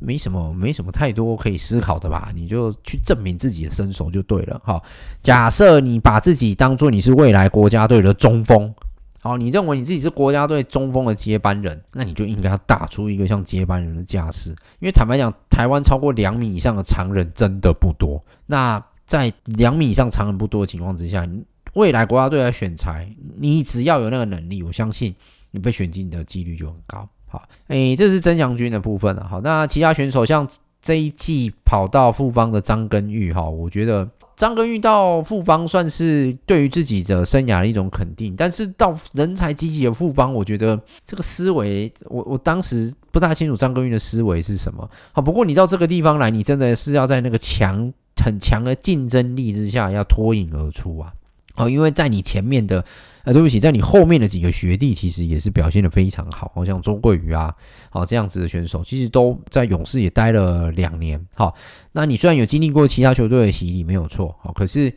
[0.00, 2.32] 没什么，没什么太多可以思考的吧？
[2.34, 4.60] 你就去证明自己的身手就对了。
[4.64, 4.82] 好，
[5.22, 8.74] 假设你把自己当做你是未来国家队的中锋，
[9.20, 14.50] 好，你认为你自己是国家队中锋的接班人，那你就应该要打出一个像接班人的架势。
[14.78, 18.24] 因为坦白讲，台湾超过两米以上的长人真的不多。
[18.46, 21.28] 那在两米以上长人不多的情况之下，
[21.74, 25.14] 未来国家队来选材，你只要有那个能力，我相信
[25.50, 27.06] 你被选进的几率就很高。
[27.30, 29.24] 好，诶，这是曾祥军的部分了。
[29.24, 30.46] 好，那其他选手像
[30.82, 38.34] 这一季跑到富邦的张根玉，哈，我觉得张根玉到富邦算是对于自己的生涯的一种肯定。
[38.36, 44.90] 但是到人才济济的富邦，我觉得这个思维，我我当时不大清楚张根玉的思维是什么。
[45.12, 47.92] 好，不过你到这个地方来，你真的是要在那个强
[48.24, 51.12] 很强的竞争力之下，要脱颖而出啊。
[51.64, 52.84] 哦，因为在你前面的。
[53.22, 57.54] 呃，对不起，在你后面的几个学弟其实也是表现的非常好，好像周桂宇啊，
[57.90, 61.22] 好这样子的选手，其实都在勇士也待了两年。
[61.34, 61.54] 好，
[61.92, 64.90] 那你虽然有经历过其他球队的洗礼，没有错，好，可是，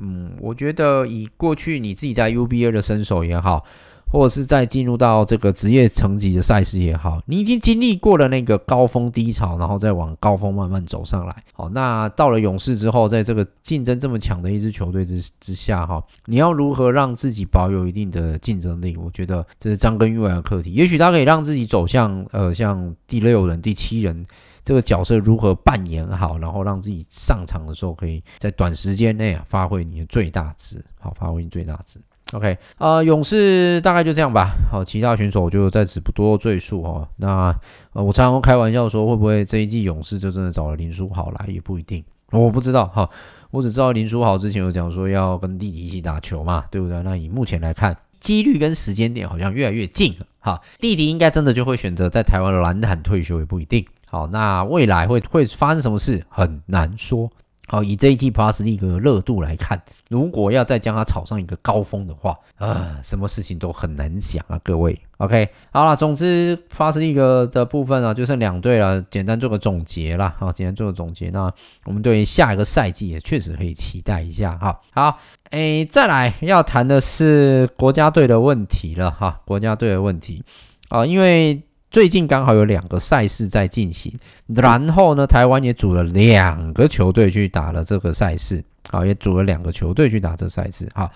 [0.00, 3.64] 嗯，我觉得以过去你自己在 UBA 的身手也好。
[4.10, 11.44] 或者是在进入到这个职业层级的赛事也好，你已经经历过了那个高峰低潮，然后再往高峰慢慢走上来。
[11.52, 18.96] 好，那到了勇士之后，在这个竞争这么强的一支球队之之下，哈，你要如何让自己保有一定的竞争力？
[18.96, 20.72] 我觉得这是张根玉的课题。
[20.72, 24.24] 也许他可以让自己走向呃，像第六人、第七人
[24.64, 31.98] 这个角色如何扮演好，然后让自己上场的时候可以在短时间内啊发挥你的最大值，好，发挥你最大值。
[32.32, 34.54] OK，呃，勇士大概就这样吧。
[34.70, 37.08] 好，其他选手我就在此不多赘述哦。
[37.16, 37.58] 那
[37.94, 43.08] 呃，我常常开玩笑说，会不会这一季勇士就真的找了林书豪来，也不一定，我不知道哈。
[43.50, 47.02] 我只知道林书豪之前有讲说要跟弟弟一起打球嘛，对不对？
[47.02, 50.60] 那以目前来看，几率跟时间点好像越来越近了哈。
[50.78, 53.86] 弟弟应该真的就会选择在台湾的篮坛退休，也不一定。
[54.06, 57.30] 好，那未来会会发生什么事，很难说。
[57.68, 64.98] 好，以这一季 Plus League 的热度来看，如果要再将它炒上一个高峰的话，啊，什么事情都很难讲啊，各位。
[65.18, 70.34] OK，好了，总之 Plus League 的部分啊，就剩两队了，简单做个总结啦。
[70.38, 71.28] 好，简单做个总结。
[71.30, 71.52] 那
[71.84, 74.56] 我们对下一个赛季也确实可以期待一下。
[74.56, 75.18] 哈，好，
[75.50, 80.42] 诶，再来要谈的是国家队的问题了哈，国家队的问题
[80.88, 81.60] 啊，因为。
[81.90, 84.12] 最近刚好有两个赛事在进行，
[84.46, 91.10] 然后呢，台湾也组了两个球队去打了这个赛事，好，也组了两个球队去打这赛事，哈。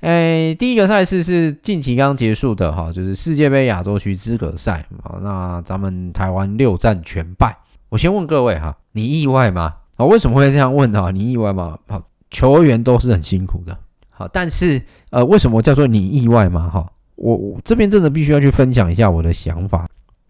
[0.00, 7.58] 诶，第一个赛事是近期刚结束的哈，就是世界杯亚洲区资格赛，好，那咱们台湾六战全败。
[7.88, 9.74] 我先问各位哈，你意外吗？
[9.96, 11.10] 啊，为什么会这样问哈？
[11.10, 11.76] 你意外吗？
[11.88, 13.76] 好，球员都是很辛苦的，
[14.08, 16.70] 好，但是呃，为什么叫做你意外吗？
[16.70, 19.86] 哈，我我这边真的必须要去分享一下我的想法。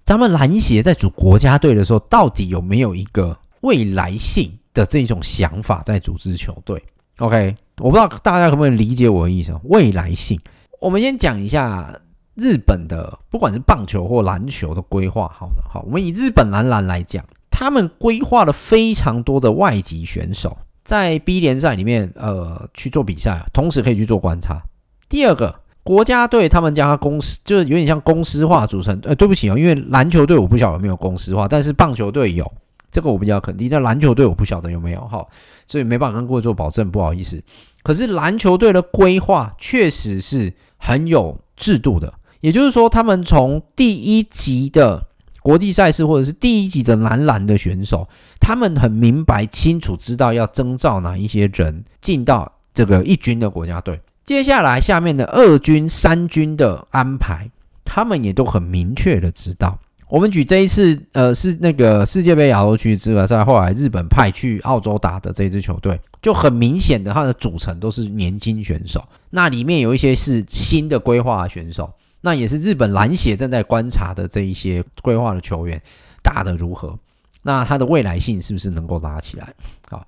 [0.09, 6.83] 咱们篮协在组国家队的时候，到底有没有一个未来性的这种想法在组织球队
[7.18, 7.55] ？OK。
[7.81, 9.55] 我不知道大家可不可以理解我的意思？
[9.64, 10.40] 未来性，
[10.81, 11.94] 我们先讲一下
[12.35, 15.27] 日本的，不管是棒球或篮球的规划。
[15.27, 24.62] 好的，好，我们以日本男篮来讲，他们规划了非常多的外籍选手在 B 联赛里面，呃，去做比赛，同时可以去做观察。
[25.07, 25.55] 第二个，
[25.88, 29.01] 国家队他们将它公司，就是有点像公司化组成。
[29.05, 32.53] 呃，对不起哦，因为篮球队我不晓得有没有公司化，但是棒球队有。
[32.90, 35.27] 这个我比较肯定，但篮球队我不晓得有没有哈，
[35.66, 37.42] 所以没办法跟各位做保证，不好意思。
[37.83, 45.07] 可是篮球队的规划确实是很有制度的，也就是说，他们从第一级的
[45.40, 48.07] 国际赛事或者是第一级的男篮的选手，
[48.38, 53.98] 他们很明白清楚知道要征召哪一些人进到这个一军的国家队。
[54.29, 57.51] 接下来下面的二军、三军的安排，
[57.83, 59.79] 他们也都很明确的知道。
[60.07, 69.03] 我们举这一次，呃，是那个世界杯亚洲区资格赛，后来日本派去澳洲打的这支球队，就很明显的，它的组成都是年轻选手。
[69.31, 75.81] 那里面有一些是新的规划选手，那也是日本篮协正在观察的这一些规划的球员
[76.23, 76.99] 打得如何，
[77.41, 79.55] 那他的未来性是不是能够拉起来？
[79.88, 80.07] 好，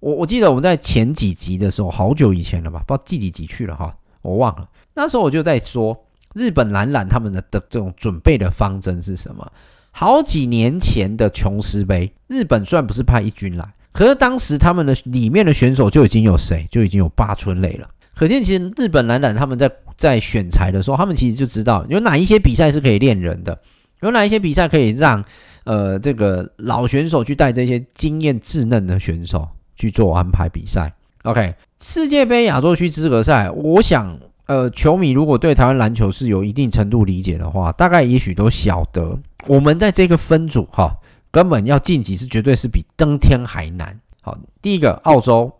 [0.00, 4.68] 我我记得我们在前几集的时候，好久以前了吧，不知道第几集去了哈，我忘了。
[4.94, 6.04] 那时候我就在说。
[6.32, 9.50] 日本男篮他们的的这种准备的方针是什么？
[9.90, 16.68] 好几年前的琼斯杯，日本虽然不是派一军来，可是当时他们的里面的选手就已经有谁？
[16.70, 17.88] 就已经有八村垒了。
[18.14, 23.58] 可见其实日本男篮他们在在选材的时候，他们其实就知道有哪一些比赛是可以练人的，
[24.00, 25.24] 有哪一些比赛可以让
[25.64, 29.48] 呃这个老选手去带这些经验稚嫩的选手
[29.80, 30.92] 去做安排比赛。
[31.24, 34.16] OK，世界杯亚洲区资格赛，我想。
[34.46, 39.16] 呃，球迷如果对台湾篮球是有一定程度理解的话，大概也许都晓得，
[39.46, 40.92] 我们在这个分组哈，
[41.30, 43.96] 根本要晋级是绝对是比登天还难。
[44.20, 45.52] 好，第一个澳洲，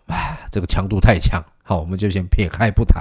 [0.50, 3.00] 这个强度太强，好，我们就先撇开不谈。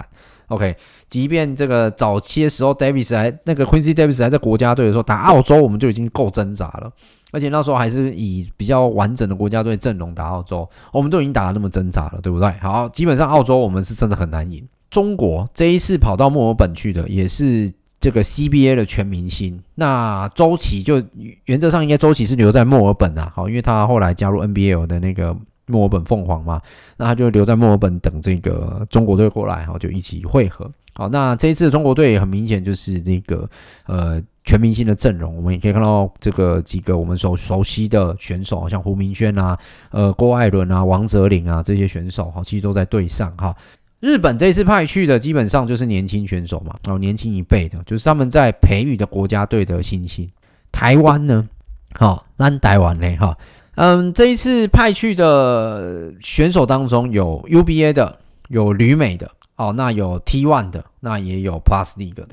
[0.49, 0.75] OK，
[1.07, 6.91] 即便这个早期的时候，Davis 还那个 Quincy Davis 还在国家队的时候打澳洲，我们就已经够挣扎了，
[7.31, 12.51] 而且那时候还是以比较完整的国家队阵容打澳洲，我们都已经打得那么挣扎了，对不对？
[12.59, 14.67] 好，基本上澳洲我们是真的很难赢。
[14.89, 19.61] 中国这一次跑到墨尔本去的，也是这个 CBA 的全明星。
[19.75, 21.03] 那周琦就
[21.45, 25.35] 原则上应该周琦是留在墨尔本啊，好，因为他后来加入 NBL 的那个
[25.67, 26.59] 墨尔本凤凰嘛，
[26.97, 30.71] 那他就留在墨尔本等这个中国队过来，好，就一起会合。
[30.95, 33.47] 好，那这一次的中国队很明显就是这个
[33.85, 39.55] 呃全明星的阵容，我们也可以看到这个几个我们熟熟悉的选手，像胡明轩啊、
[39.91, 43.55] 呃郭艾伦啊、王哲林啊这些选手，哈，其实都在队上哈。
[43.99, 50.27] 日本这次派去的基本上就是年轻选手嘛，哦，年轻一辈的，就是他们在培育的国家队的新星。
[50.71, 51.47] 台湾呢，
[51.93, 53.37] 好，那台湾呢，哈，
[53.75, 62.29] 嗯，这一次派去的选手当中有 UBA 的，有旅美的，哦，那有 T1 的，那也有 Plus League 的。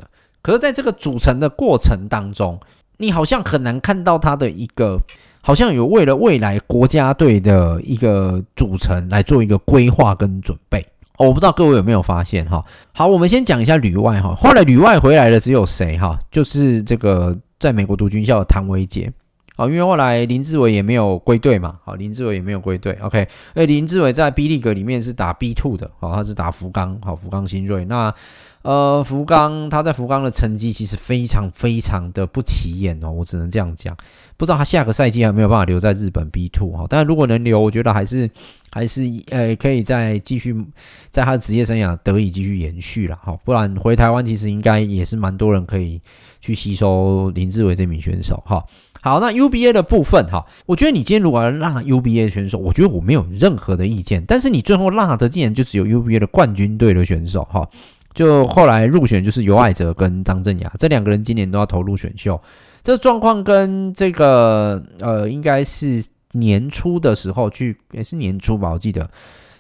[0.47, 2.57] 可是在这个组成的过程当中，
[2.99, 4.97] 你好像很难看到他的一个，
[5.41, 10.87] 好像有为了未来国家队的一个组成来做一个规划跟准备。
[11.19, 12.65] 我不知道各位有没有发现哈？
[12.93, 14.37] 好，我们先讲一下旅外哈。
[14.37, 16.17] 后来旅外回来的只有谁哈？
[16.31, 19.13] 就是这个在美国读军校的谭维杰。
[19.57, 21.77] 好，因为后来林志伟也没有归队嘛。
[21.85, 22.97] 好，林志伟也没有归队。
[23.01, 25.91] OK，哎，林志伟在 B League 里面是打 B Two 的。
[25.99, 26.97] 好，他是打福冈。
[27.03, 27.85] 好，福冈新锐。
[27.87, 28.15] 那
[28.67, 33.11] 呃，福冈他在福冈的成绩其实非常非常的不起眼哦。
[33.11, 33.97] 我只能这样讲。
[34.37, 36.85] 不知道他下个赛季还没有办法留在日本 B Two 哈。
[36.89, 38.29] 但如果能留，我觉得还是。
[38.73, 40.55] 还是呃，可以再继续
[41.11, 45.99] 在他的职业生涯得以继续延续了哈，不然回台湾其实应该也是蛮多人可以
[46.43, 48.63] 去吸收林志伟这名选手哈。
[49.01, 57.67] 好，那 UBA 的部分哈，我觉得你今天如果要让 UBA 选手，我觉得我没有任何的意见，但是你最后让的竟然就只有 UBA 的冠军队的选手哈，
[58.17, 62.43] 就后来入选就是尤爱哲跟张镇衙这两个人今年都要投入选秀，
[62.83, 66.05] 这状况跟这个呃应该是。
[66.33, 69.09] 年初的时候去，也是年初吧，我记得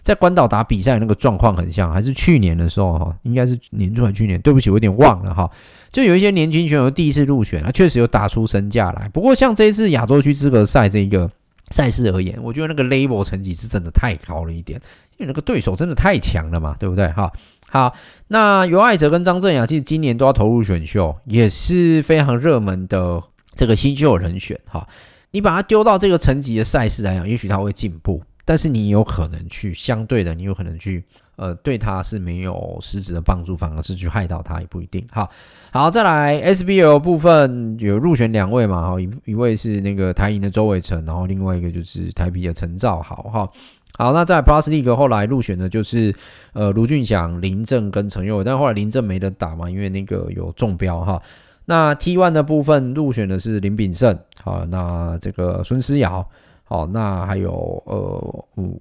[0.03, 5.51] 在关岛打比赛那个状况很像，还是去年的时候哈，应该是年初还是去年，对不起，我有点忘了哈。
[5.91, 9.09] 就有一些年轻选手第一次入选，他确实有打出身价来。
[9.09, 11.31] 不过像这一次亚洲区资格赛这个
[11.71, 14.79] 赛事而言，我觉得那个 Label 成绩是真的太高了一点，
[15.17, 17.09] 因为那个对手真的太强了嘛，对不对？
[17.13, 17.33] 哈，
[17.71, 17.95] 好，
[18.29, 23.23] 那尤艾哲跟张镇雅其实今年都要投入选秀，也是非常热门的
[23.55, 24.87] 这个新秀人选哈。
[25.31, 28.23] 你把他丢到这个层级的赛事来讲，也许他会进步。
[28.49, 31.03] 但是你有可能去相对的，你有可能去
[31.35, 35.05] 呃对他是没有实质的帮助，反而是去害到他也不一定。
[35.11, 35.29] 好，
[35.73, 43.49] 好，再来 SBL 部分有入选两位嘛，哈，一一位是那个台银的周伟成，然后另外一个就是台啤的陈兆豪，哈，
[43.97, 46.15] 好，那在 Plus League 后来入选的就是
[46.53, 51.21] 呃卢俊祥、林正跟陈佑，但后来林正没得打嘛，因为那个有中标哈。
[51.65, 56.29] 那 T One 的部分入选的是林炳胜，好，那这个孙思尧。
[56.69, 58.77] 好，那还有呃，嗯，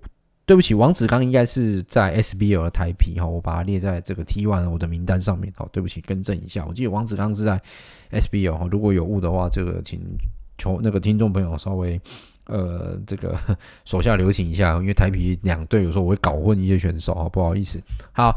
[0.45, 5.53] 对不起，王子刚应该是在 SBL 的台啤哈，我把它列在这个 T One 我的名单上面。
[5.55, 7.61] 好，对不起，更正一下，我记得王子刚是在
[8.11, 10.01] SBL 哈，如果有误的话，这个请
[10.57, 12.01] 求那个听众朋友稍微
[12.47, 13.37] 呃这个
[13.85, 17.81] 手下留情一下，因为台皮两队有时候我会搞混一些选手啊，不好意思。
[18.11, 18.35] 好，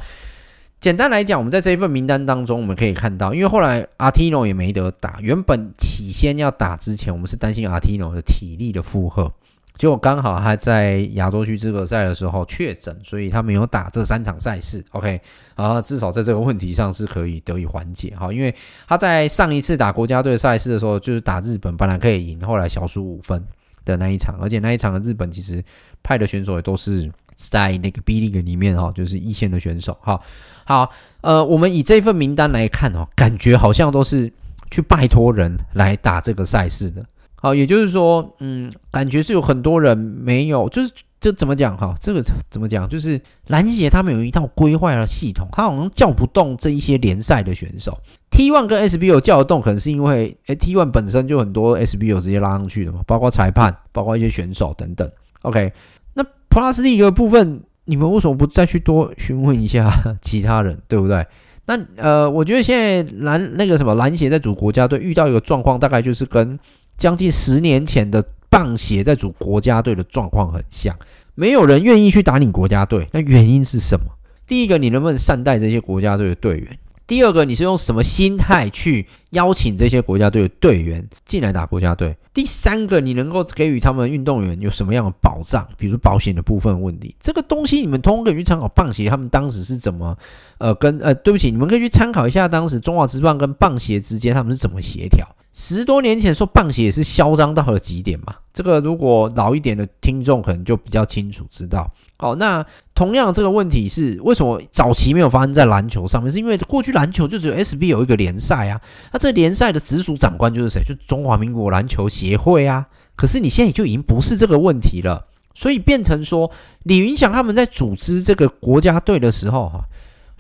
[0.81, 9.33] 简单来讲，我们在这一份名单当中，我们可以看到，因为后来阿提诺也没得打，原本起先要打之前，我们是担心阿提诺的体力的负荷。
[9.77, 14.85] 结果刚好他在亚洲区资格赛的时候确诊，所以他没有打这三场赛事。
[14.91, 15.21] OK，
[15.55, 18.33] 啊，至少在这个问题上是可以得以缓解哈。
[18.33, 18.53] 因为
[18.89, 23.41] 他在上一次打国家队赛事的时候，就是打日本，本来可以赢，后来小输五分
[23.89, 25.65] 的那一场，而且那一场的日本其实
[26.03, 29.97] 派的选手也都是在那个 B League 里面哈，就是一线的选手。
[30.01, 30.23] 好，
[30.65, 30.91] 好，
[31.23, 34.33] 呃，我们以这份名单来看哦，感觉好像都是
[34.71, 37.05] 去拜托人来打这个赛事的。
[37.41, 41.95] 好，也就是说，嗯，感觉是有很多人没有，就是这怎么讲哈？
[42.01, 42.89] 这个怎么讲？
[42.89, 47.99] 就是篮协他们有一套规划的系统，他好像叫不动这一些联赛的选手。
[48.31, 55.11] T one 跟 SBO 叫得动，可能是因为诶，T one 本身就很多 SBO 直接拉上去的嘛，包括裁判，包括一些选手等等。
[55.43, 55.73] OK，
[56.15, 59.93] 那 Plus League 的部分，你们为什么不再去多询问一下
[60.23, 61.27] 其他人，对不对？
[61.67, 66.59] 那呃，我觉得现在篮那个什么篮协在组国家队遇到一个状况，大概就是跟
[66.97, 70.97] 将近十年前的棒协在组国家队的状况很像，
[71.35, 73.09] 没有人愿意去打你国家队。
[73.13, 74.07] 那原因是什么？
[74.47, 76.79] 第一个，你能不能善待这些国家队的队员？
[77.07, 82.17] 第二个，你是用什么心态去邀请这些国家队的队员进来打国家队？
[82.33, 85.67] 第三个，你能够给予他们运动员有什么样的保障？
[85.77, 90.17] 比如保险的部分问题，这个东西你们通通可以去参考棒协他们当时是怎么
[90.59, 95.27] 呃跟呃，对不起，你们可以去参考一下当时中华职棒跟棒协之间他们是怎么协调。
[95.53, 101.91] 十多年前说棒协也是嚣张到了极点嘛，这个如果老一点的听众可能就比较清楚知道。
[102.21, 102.65] 好，那
[102.95, 106.33] 同样这个问题是为什么早期没有发生在篮球上面？
[106.33, 108.81] 是因为过去篮球就只有 SB 有一个联赛啊，
[109.19, 110.83] 这联赛的直属长官就是谁？
[110.85, 112.87] 就中华民国篮球协会啊。
[113.17, 116.51] 可是你现在就已经不是这个问题了，所以变成说
[116.85, 119.85] 李云祥他们在组织这个国家队的时候哈。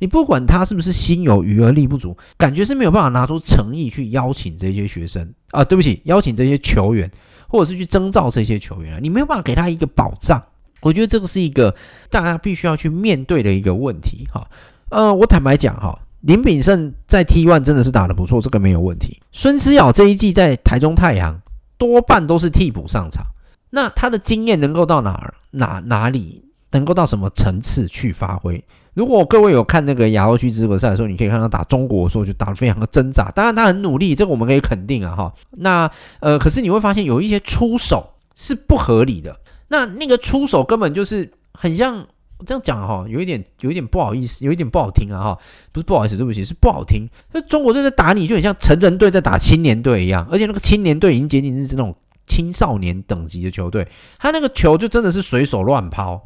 [0.00, 7.10] 你不管他是不是心有余而力不足，感觉是没有办法拿出诚意去邀请这些学生啊，对不起，邀请这些球员，
[7.48, 10.40] 或者是去征召这些球员，你没有办法给他一个保障。
[10.82, 11.74] 我觉得这个是一个
[12.10, 14.48] 大家必须要去面对的一个问题哈。
[14.90, 15.98] 呃，我坦白讲哈，
[16.28, 19.18] 林炳胜在 T1 真的是打得不错，这个没有问题。
[19.32, 21.40] 孙思尧这一季在台中太阳
[21.78, 23.24] 多半都是替补上场，
[23.70, 28.62] 那他的经验能够到哪儿哪哪里，能够到什么层次去发挥？
[28.92, 33.30] 如果各位有看那个亚洲区资格赛的时候，你可以看到打中国的时候就打得非常的挣扎。
[33.30, 35.32] 当然他很努力，这个我们可以肯定啊哈。
[35.52, 39.40] 那呃，可是你会发现有一些出手是不合理的。
[39.68, 42.06] 那那个出手根本就是很像
[42.38, 45.38] 我这样讲哈，有一点有一点不好意思，有一点不好听啊哈。
[45.72, 47.08] 不是不好意思，对不起，是不好听。
[47.32, 51.94] 那中国队在打你就很像成人队在打青年队一样，而且那个青年队已经仅仅是这种
[52.26, 56.20] 青少年等级的球队，他那个球就真的是随手乱抛，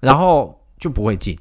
[0.00, 1.36] 然后就不会进。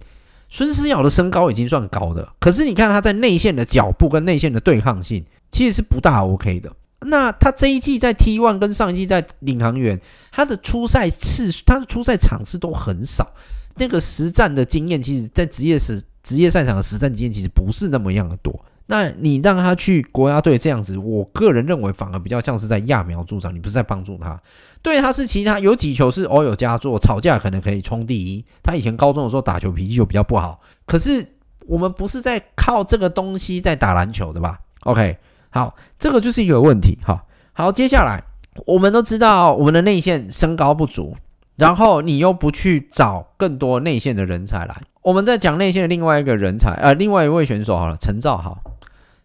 [0.49, 6.71] 孙思尧的身高已经算高的，可是你看他在内线的脚步跟内线的对抗性其实是不大 OK 的。
[7.05, 9.99] 那他这一季在 T one 跟上一季在领航员，
[10.31, 13.33] 他的出赛次数、他的出赛场次都很少，
[13.75, 18.63] 那个实战的经验，其实在职业时职业赛场的实战经验其实不是那么样的多。
[18.85, 24.39] 那你让他去国家队这样子，我个人认为反而比较像是在揠苗助长，你不是在帮助他。
[24.81, 28.43] 对，他是其他有几球是偶有佳作，吵架可能可以冲第一。
[28.61, 31.25] 他以前高中的时候打球脾气就比较不好，可是
[31.65, 35.17] 我们不是在靠这个东西在打篮球的吧？OK，
[35.49, 36.97] 好，这个就是一个问题。
[37.05, 38.21] 哈，好，接下来
[38.65, 41.15] 我们都知道我们的内线身高不足，
[41.55, 44.81] 然后你又不去找更多内线的人才来。
[45.01, 48.57] 我们在讲内线的另外一个人才，呃，另外一位选手好了，陈兆豪。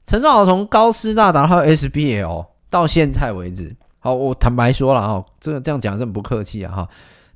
[0.05, 6.89] 陈兆豪从高师大打到 SBL 到现在为止，好，我坦白说了哈，这个这样讲是很不客气啊哈。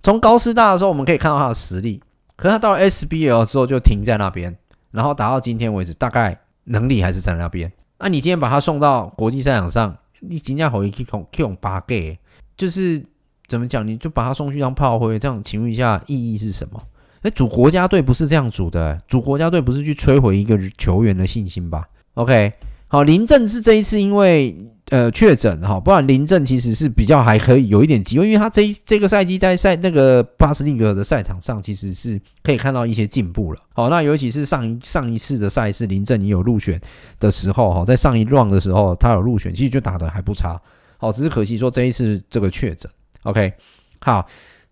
[0.03, 2.03] 从高师大的时候，我们可以看到他的实力，
[2.36, 4.57] 可是他到了 SBL 之后就停在那边，
[4.90, 7.70] 然后打到今天为止，大概能力还是在那边。
[7.99, 12.18] 那你今天把他送到国际赛场上，你今天好一去用去用八 G，
[12.57, 13.05] 就是
[13.49, 13.86] 怎么讲？
[13.86, 16.82] 你就把他送去当炮灰，这样请问一下意义是什么？
[17.22, 21.84] 哎，主国家队不是这样组的，主国家队不是去摧毁一个球员的信心吧
[22.14, 22.53] ？OK，
[22.88, 24.57] 好，林正是这一次因为。
[24.90, 33.61] 呃，确诊哈，不然林正其实是比较还可以有一点机会，因为他这这个赛季在赛那个巴斯利格的赛场上，其实是可以看到一些进步了。
[33.72, 36.78] 好，那尤其是上一上一次的赛事，林正你有入选
[37.18, 40.61] 的时候哈，在上一 round 的时候他有入选，其实就打得还不差。
[40.99, 42.90] 好，只是可惜说这一次这个确诊。
[43.23, 43.55] OK，
[44.01, 44.27] 好，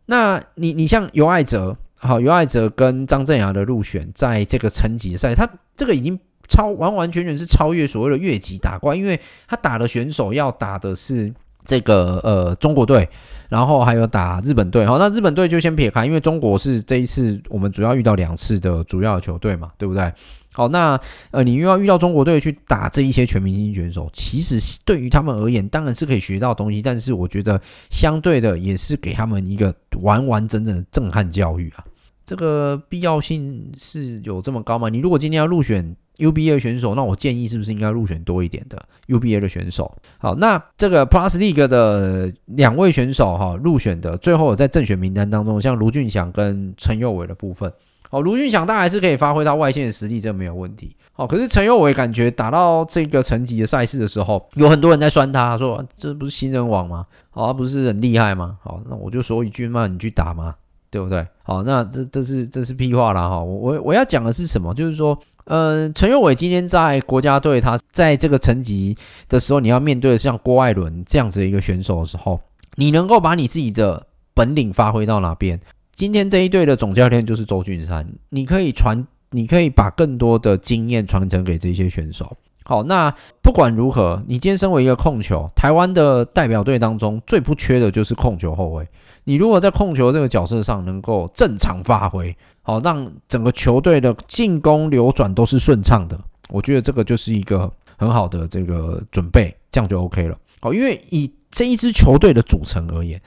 [0.06, 6.18] 那你你像尤爱哲，好，尤爱哲跟张镇阳的入选，在这个层级赛，他这个已经。
[6.52, 11.32] 超完完全全是超越所谓的越级打怪，因为他打的选手要打的是
[11.64, 13.08] 这个呃中国队，
[13.48, 14.84] 然后还有打日本队。
[14.84, 20.12] 好，那日本队就先撇开，因为中国是这一次我们主要遇到两次的主要球队嘛，对不对？
[20.52, 31.84] 好，那呃你又要遇到中国队去打这一些全明星选手，其实对于他们而言当然是可以学到东西，但是我觉得相对的也是给他们一个完完整整的震撼教育啊。
[32.26, 34.88] 这个必要性是有这么高吗？
[34.88, 39.92] 你如果今天要入选 UBA 选手，那我建议是不是应该入选多一点的 UBA 的选手？
[40.18, 47.72] 好，那这个 Plus League 的两位选手哈入选的，最后在正选名单当中，像卢俊祥跟陈佑伟的部分，
[48.10, 50.94] 好，卢俊翔当然还是可以发挥到外线的实力，这没有问题。
[51.12, 57.06] 好，可是陈佑伟感觉打到这个层级的赛事的时候，有很多人在酸他说，这不是新人王吗？
[57.30, 58.58] 好，他不是很厉害吗？
[58.62, 60.54] 好，那我就说一句嘛，你去打嘛，
[60.90, 61.26] 对不对？
[61.42, 64.74] 好，那这这是这是屁话啦哈，我我我要讲的是什么？
[64.74, 65.18] 就是说。
[65.46, 68.96] 嗯，陈佑伟今天在国家队，他在这个层级
[69.28, 72.38] 的时候，你要面对的像郭艾伦这样子的一个选手的时候，
[72.76, 75.58] 你能够把你自己的本领发挥到哪边？
[75.94, 82.36] 今天这一队的总教练就是周俊山，你可以传，你可以把更多的经验传承给这些选手。
[82.62, 83.12] 好，那
[83.42, 88.86] 不管如何，你今天身为一个控球，台湾的代表队当中最不缺的就是控球后卫。
[89.24, 96.18] 你如果在控球这个角色上能够正常发挥，好，让整个球队的进攻流转都是顺畅的，
[96.48, 100.38] 我觉得这个就是一个很好的这个准备，这样就 OK 了。
[100.60, 103.20] 好，因为以这一支球队的组成而言，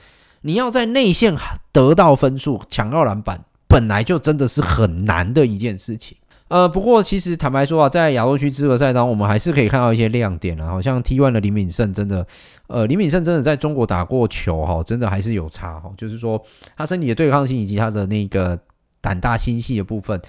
[0.46, 1.34] 你要在内线
[1.72, 6.18] 得到分数、抢到篮板，本来就真的是很难的一件事情。
[6.48, 12.26] 呃，不过其实坦白说啊，在亚洲区资格赛当中，我们还是可以看到一些亮点啊，好像 T1 的林敏胜真的，
[12.66, 16.40] 呃，林敏胜真的在中国打过球哈，真的还是有差哈，就是说
[16.76, 18.58] 他身体的对抗性以及他的那个
[19.00, 20.20] 胆大心细的部分，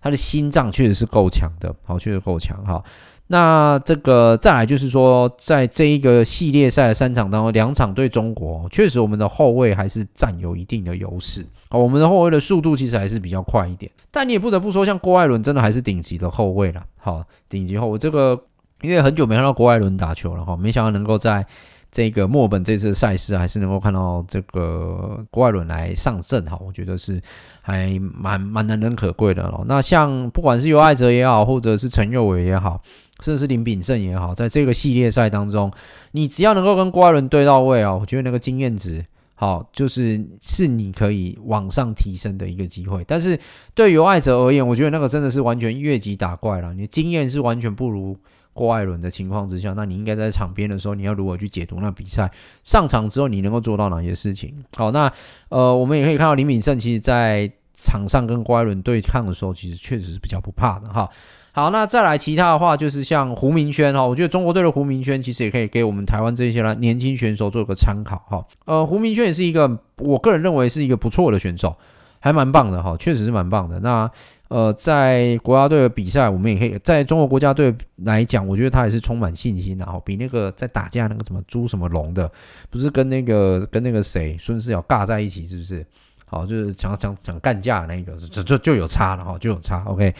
[0.00, 2.82] 他的心脏确实是够强的，好，确实够强哈。
[3.30, 11.44] 那这个再来就是说，在这一个系列赛的三场当中，两场对中国，确实我们的后卫还是占有一定的优势。
[11.68, 13.92] 好，我们的后卫的速度其实还是比较快一点。
[14.10, 16.82] 但你也不得不说，像郭艾伦真的还是顶级的后卫了。
[16.96, 18.40] 好，顶级后卫这个，
[18.80, 21.44] 因为很久没看到郭艾伦打球了哈，没想到能够在
[21.92, 27.20] 这个墨尔本这次赛事还是能够看到这个郭艾伦来上阵哈，我觉得是
[27.60, 29.62] 还蛮蛮难能可贵的了。
[29.66, 32.80] 那像不管是尤艾哲也好，或者是陈佑伟也好。
[33.20, 35.72] 甚至是林炳胜也好，在这个系列赛当中，
[36.12, 39.04] 你只要能够跟郭艾伦对到位啊，我觉得那个经验值
[39.34, 43.04] 好，就是是你可以往上提升的一个机会。
[43.06, 43.38] 但是
[43.74, 46.74] 对尤艾哲而言，我觉得那个真的是完全越级打怪了。
[46.74, 48.16] 你经验是完全不如
[48.52, 52.28] 郭艾伦的情况之下，那你应该在场边的时候，你要如何去解读那比赛？
[52.64, 54.52] 上场之后你能够做到哪些事情？
[54.76, 55.12] 好，那
[55.50, 61.08] 呃，我们也可以看到林炳胜其实在场上跟郭艾伦对抗的时候，其实确实是比较不怕的哈。
[61.52, 68.46] 好，那再来其他的话，就是像胡明轩哈，我觉得中国队的胡明轩其实也可以给我们台湾这些年轻选手做个参考哈。
[68.66, 71.74] 呃，胡明轩也是一个，我个人认为是一个不错的选手，
[72.20, 73.80] 还蛮棒的哈，确实是蛮棒的。
[73.80, 74.08] 那
[74.48, 77.74] 呃，在国家队的比赛，我们也可以在中国国家队
[78.04, 82.30] 来讲，我觉得他也是充满信心的哈，比那个在打架那个什么朱什么龙的，
[82.70, 85.84] 不是跟那个跟那个谁孙思尧尬在一起，是不是？
[86.24, 89.82] 好，就是想想想干架那个，就就就有差了哈，就有差。
[89.86, 90.14] OK。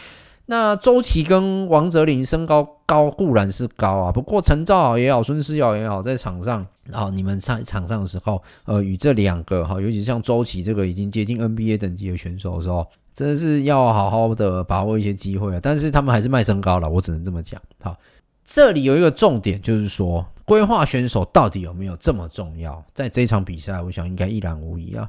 [0.51, 12.83] 那周琦跟王哲林身高高固然是高啊，不过陈兆豪也好，孙思尧也好，在场上啊，你们在场上的时候，呃，与这两个哈，尤其像周琦这个已经接近 NBA 等级的选手的时候，
[13.13, 15.59] 真的是要好好的把握一些机会啊。
[15.61, 17.61] 但是他们还是卖身高了，我只能这么讲。
[17.83, 17.95] 好，
[18.43, 22.83] 这里有一个重点，就是说规划选手到底有没有这么重要？
[22.95, 25.07] 在这场比赛，我想应该一览无遗啊。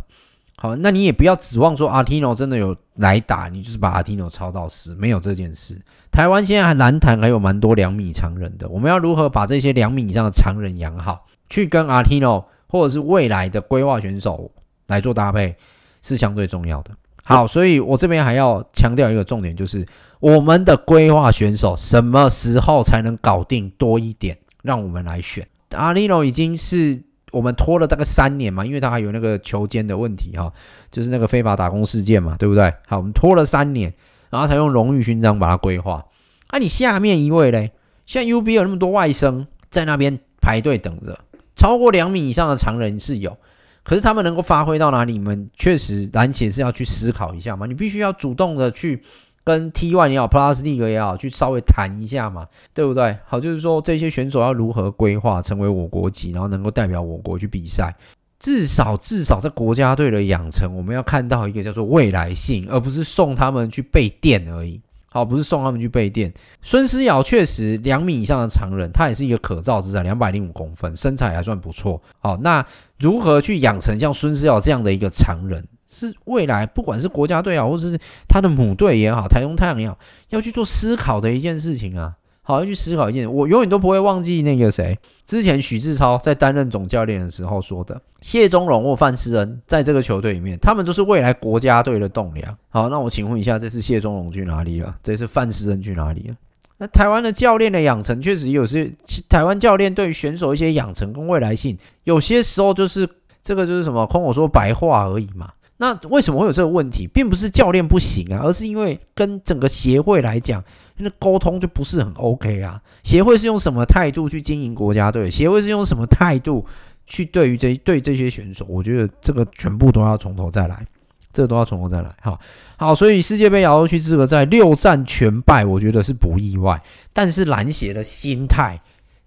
[0.62, 5.80] 好，那你也不要指望说阿提诺真的有来打，你就是把阿提诺超到死，没有这件事。
[6.10, 14.52] 台湾现在还篮坛还有蛮多两米长人的，我们要如何把这些两米以上的长人养好，去跟阿提诺或者是未来的规划选手
[14.88, 15.56] 来做搭配，
[16.02, 16.90] 是相对重要的。
[17.24, 19.86] 好，所以我这边还要强调一个重点，就是
[20.18, 25.48] 我们的规划选手什么时候才能搞定多一点，让我们来选。
[25.70, 27.02] 阿提诺已经是。
[27.30, 30.52] 我们拖了大概三年嘛，因为他还有那个球监的问题哈，
[30.90, 32.72] 就是那个非法打工事件嘛，对不对？
[32.86, 33.94] 好，我们拖了三年，
[34.30, 36.06] 然后才用荣誉勋章把它规划。
[36.48, 37.72] 啊，你下面一位嘞？
[38.06, 41.18] 现在 UB 有那么多外甥在那边排队等着，
[41.54, 43.36] 超过两米以上的长人是有，
[43.84, 45.12] 可是他们能够发挥到哪里？
[45.12, 49.02] 你们确实篮协是要去思考一下嘛，你必须要主动的去。
[49.44, 53.16] 跟 T One 也好，Plus League 也好，去稍微谈一下嘛，对不对？
[53.26, 57.94] 好，就是说这些选手要如何规划成为我国籍，然后能够代表我国去比赛。
[58.38, 64.80] 至少至少在国家队的养成，我们要看到一个叫做未来性，而不是送他们去备电而已。
[65.12, 66.32] 好，不是送他们去备电。
[66.62, 72.00] 孙思尧确实两米以上的长人，他也是一个可造之材，两百零五公分，身材还算不错。
[72.20, 72.64] 好，那
[72.98, 75.66] 如何去养成像孙思尧这样的一个长人？
[75.90, 82.14] 是未来，不管是国家队啊，或者是他的母队也好，台中太阳也好，要去做思考的一件事情啊。
[82.42, 92.56] 好，要去思考一件，我永远都不会忘记那个谁，之前许志超在担任总教练的时候说的，谢宗荣或范思恩在这个球队里面，他们都是未来国家队的栋梁。
[92.70, 94.96] 好，那我请问一下，这次谢宗荣去哪里了？
[95.02, 96.34] 这次范思恩去哪里了？
[96.78, 98.90] 那台湾的教练的养成，确实有些
[99.28, 103.08] 台湾教练对于选手一些养成跟未来性，有些时候就是
[103.42, 105.50] 这个就是什么空口说白话而已嘛。
[105.82, 107.06] 那为什么会有这个问题？
[107.06, 110.62] 并不是教练不行啊，而是因为跟整个协会来讲，
[110.98, 112.78] 那沟通就不是很 OK 啊。
[113.02, 115.30] 协会是用什么态度去经营国家队？
[115.30, 116.66] 协会是用什么态度
[117.06, 118.66] 去对于这对这些选手？
[118.68, 120.84] 我觉得这个全部都要从头再来，
[121.32, 122.14] 这个都要从头再来。
[122.20, 122.38] 好，
[122.76, 126.82] 好，所以世界杯亚洲区资格赛六战全败，我觉得是不意外。
[127.14, 128.78] 但是篮协的心态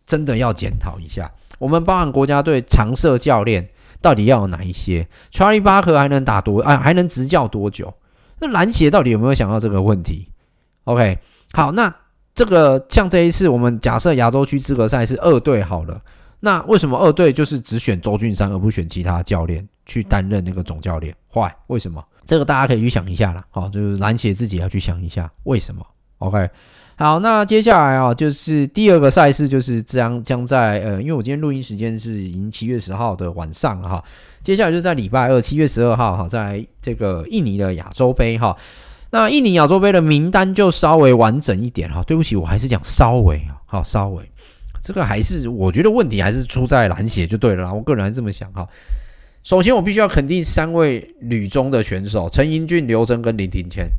[0.06, 1.32] 真的要检讨一下。
[1.58, 3.68] 我们包含国家队常设教练。
[4.04, 6.78] 到底要有哪一些？Charlie Baker 还能打多啊？
[6.78, 7.92] 还能执教多久？
[8.40, 10.28] 那篮协到底有没有想到这个问题
[10.84, 11.18] ？OK，
[11.54, 11.96] 好，那
[12.36, 16.02] 这个像这一次我们假设亚洲区资格赛是二队好了，
[16.42, 21.52] 那为什么二队就是只选周俊山而不选其他教练去担任那个总教练？Why？
[21.68, 22.04] 为什么？
[22.26, 23.46] 这个大家可以去想一下啦。
[23.50, 25.86] 好，就是篮协自己要去想一下为什么
[26.18, 26.50] ？OK。
[26.96, 34.04] 好，那接下来啊，就是第二个赛事，就是将将在呃，因为我今天录音时间是已经七月十号的晚上哈。
[34.44, 38.56] 接下来就在礼拜二七月十二号哈，在这个印尼的亚洲杯哈。
[39.10, 42.04] 那印尼亚洲杯的名单就稍微完整一点哈。
[42.04, 44.24] 对不起，我还是讲稍微啊，好稍微，
[44.82, 47.74] 这个还是我觉得问题还是出在篮协就对了啦。
[47.74, 48.68] 我个人还是这么想哈。
[49.42, 53.90] 首先，我必须要肯定三位女中的选手：陈英俊、刘真跟林庭谦。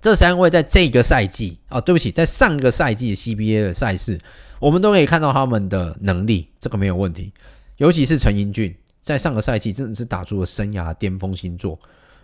[0.00, 4.18] 这三位在这个赛季啊，对不起，在上个赛季的 CBA 的赛事，
[4.58, 7.32] 我们都可以看到他们的能力，这个没有问题。
[7.76, 11.78] 尤其是陈英俊，在上个赛季真的是打出了生涯巅峰新作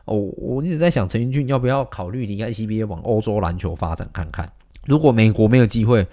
[0.07, 0.16] 哦。
[0.39, 4.51] 我一直在想，陈英俊要不要考虑离开 CBA 往欧洲篮球发展看看？
[4.87, 6.07] 如果美国没有机会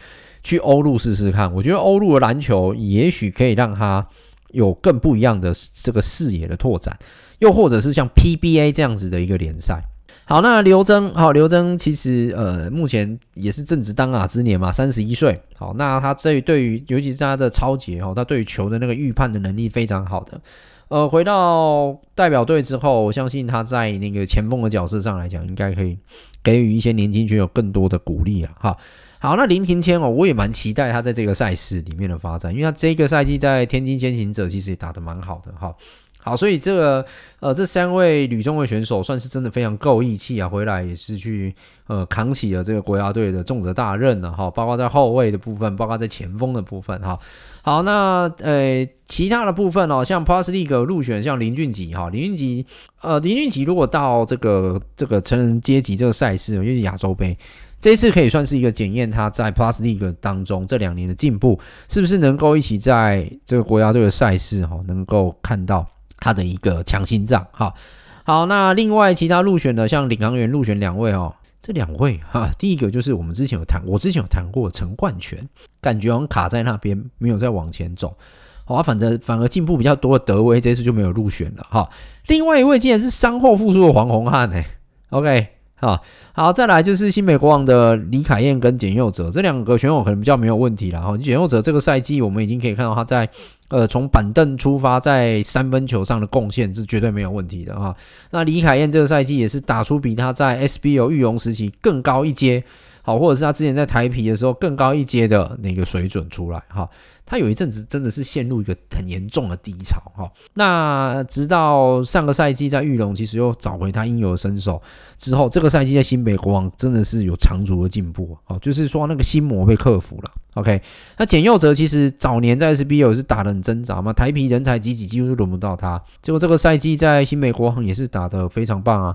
[0.44, 4.06] 去欧陆试试看，我觉得欧陆的篮球也许可以让他
[4.50, 7.00] 有更不一样的这个视野的拓展，
[7.40, 9.82] 又或者是像 PBA 这样子的一个联赛。
[10.26, 15.42] 好，那刘铮，好，刘铮其实呃，目前也是正值当打之年嘛，三十一岁。
[15.58, 20.40] 好，那他这对于，尤其是他的抄截哈，他对于球的那个预判的能力非常好的。
[20.88, 25.98] 呃，回到代表队之后，我相信他在那个前锋的角色上来讲，应该可以
[26.42, 28.54] 给予一些年轻选手更多的鼓励啊。
[28.60, 28.78] 哈，
[29.20, 35.76] 好，那林庭谦哦，我也蛮期待他在这个赛事里面的发展，因为他这个赛季在天津先行者其实也打得蛮好的哈。
[36.24, 37.06] 好，所以这个
[37.42, 41.54] 呃，这三位女中的选手算是真的非常够义气啊，回来也是去
[41.88, 47.20] 呃扛起了这个国家队的重责大任了哈，包括在后卫的部分，包括在前锋的部分哈。
[47.62, 52.66] 好，那呃其他的部分哦，像 Plus League 入选像林俊杰哈，林俊杰
[53.02, 57.38] 呃林俊杰如果到这个这个成人阶级这个赛事，因为亚洲杯
[57.82, 61.60] 这一次可以算是一个检验他在 Plus League 当中这两年的进步，
[61.90, 65.86] 是不是能够一起在这个国家队的赛事哈，能够看到。
[66.24, 67.76] 他的一个强心脏，好，
[68.24, 75.50] 好，那另外其他入选的，像领航员入选两位哦，这两位哈，第一个就是我们之前有谈，我之前有谈过陈冠泉，
[75.82, 78.16] 感觉好像卡在那边，没有再往前走，
[78.64, 81.90] 好，反正反而进步比较多的德威，这次就没有入选了哈。
[82.28, 84.64] 另外一位竟然是伤后复出的黄宏汉呢
[85.10, 85.50] ，OK，
[85.84, 86.00] 啊，
[86.32, 91.18] 好，再来就是新美国王的李凯燕跟简佑哲这两个选手可能比较没有问题了哈。
[91.18, 93.28] 简佑哲这个赛季我们已经可以看到他在
[93.68, 97.94] 呃从板凳出发，在三分球上的贡献是绝对没有问题的啊。
[98.32, 102.64] 那李凯燕这个赛季也是打出比他在 SBL 育龙时期更高一阶。
[103.06, 106.90] 好，或者是他之前在台啤的时候更高一阶的那个水准出来哈，
[107.26, 110.32] 他有一阵子真的是陷入一个很严重的低潮哈。
[110.54, 114.82] 那直到上个赛季在玉龙其实又找回他应有的身手
[115.18, 120.32] 之后，这个赛季在新北国王真的是有长足的进步哦，就是说那个心魔被克服了。
[120.54, 120.82] OK，
[121.18, 129.14] 那简佑哲其实早年在 SBL 是打得很挣扎嘛，台啤人才济济，几乎都轮不到他，结果这个赛季在新北国王也是打得非常棒啊。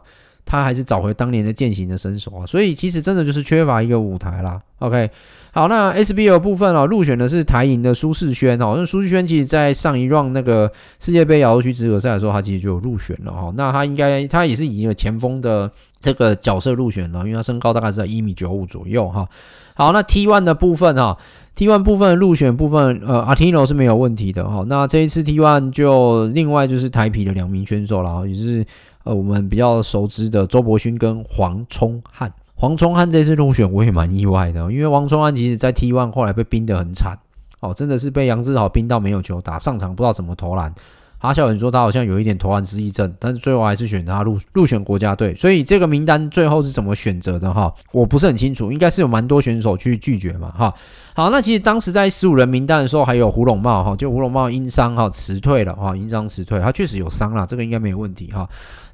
[0.49, 4.59] 他还是找回当年的健行的身手啊，所以其实真的就是缺乏一个舞台啦。
[4.78, 5.11] OK，
[5.53, 13.53] 好，那 SBL 部分啊，入选的是台银的苏世轩哦，因为苏世轩其实在上一 round 那个世界杯亚洲区资格赛的时候，他其实就有入选了哈。
[13.57, 15.70] 那他应该他也是以一个前锋的
[16.01, 19.28] 这个角色入选了，因为他身高大概是在一米九五左右哈。
[19.74, 21.18] 好，那 T one 的部分哈
[21.55, 24.64] ，T one 部分入选部分，呃，阿提诺是没有问题的哈。
[24.66, 28.64] 那这一次 T one 就另外就是台啤的两名选手了，也是。
[29.09, 37.18] 呃，我们比较熟知的周伯勋跟黄聪汉，黄聪汉这次入选我也蛮意外的，因为黄聪汉其实在 T1 后来被冰得很惨，
[37.61, 40.74] 哦，真的是被杨志豪冰到没有球打，上场不知道怎么投篮。
[41.20, 47.74] 哈肖远说他好像有一点投篮失忆症，但是最后还是选他入入选国家队，所以这个名单最后是怎么选择的哈？
[47.92, 50.72] 我不是很清楚，应该是有蛮多选手去拒绝嘛哈。
[51.14, 58.48] 好，那其实当时在十五人名单的时候，还有胡珑贸哈，就胡珑贸因伤哈辞退了哈，因伤辞退，他确实有伤了，这个应该没有问题哈。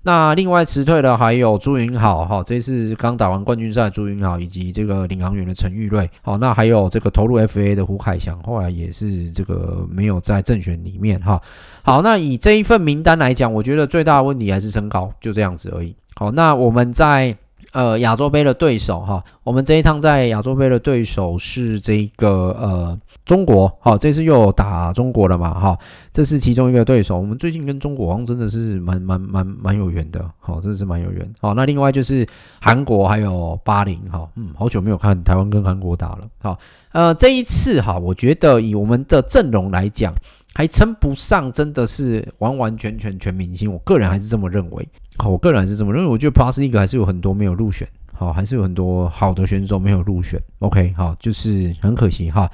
[0.05, 11.41] 那另外辞退的还有朱云好哈，这次刚打完冠军赛，朱云好以及这个领航员的陈玉瑞，好，那还有这个投入 FA 的胡凯翔，后来也是这个没有在正选里面哈。
[11.83, 15.97] 好，那以这一份名单来讲，我觉得最大的问题还是身高，就这样子而已。
[16.15, 17.37] 好，那我们在。
[17.75, 25.77] 呃，亚洲杯的对手哈，我们这一趟在亚洲杯的对手是这个呃中国，好，这次又打中国了嘛哈，
[26.13, 27.19] 这是其中一个对手。
[27.19, 31.35] 我们最近跟中国好像真的是蛮蛮蛮蛮有缘的，好，真的是蛮有缘。
[31.41, 32.25] 好，那另外就是
[32.61, 36.57] 韩国还有巴林哈，嗯，好久没有看台湾跟韩国打了，好，
[36.93, 40.15] 呃，这一次哈，我觉得以我们的阵容来讲，
[40.55, 44.89] 还称不上真的是完完全全全明星，我个人还是这么认为。
[45.17, 46.09] 好，我个人还是这么认为。
[46.09, 50.41] 我觉得 Plus 一个还是有很多没有入选，好，还是有很多好的选手没有入选。
[50.59, 52.51] OK，好，就是很可惜哈。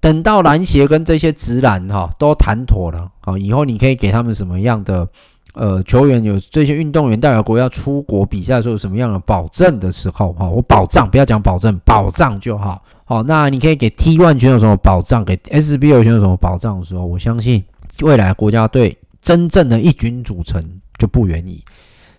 [0.00, 5.06] 等到篮协跟这些直篮哈都谈妥了，好，以后你可以给他们什么样的
[5.52, 12.82] 呃球员有这些运动员代表国要出国比赛的时候有什么样的保证的时候，哈，我保障不要讲保证，保障就好。
[13.04, 17.62] 好，那你可以给 T1 选手什么保障，给 S B O 选手什么保障的时候，我相信
[18.02, 20.64] 未来国家队真正的一军组成
[21.00, 21.64] 就不愿意。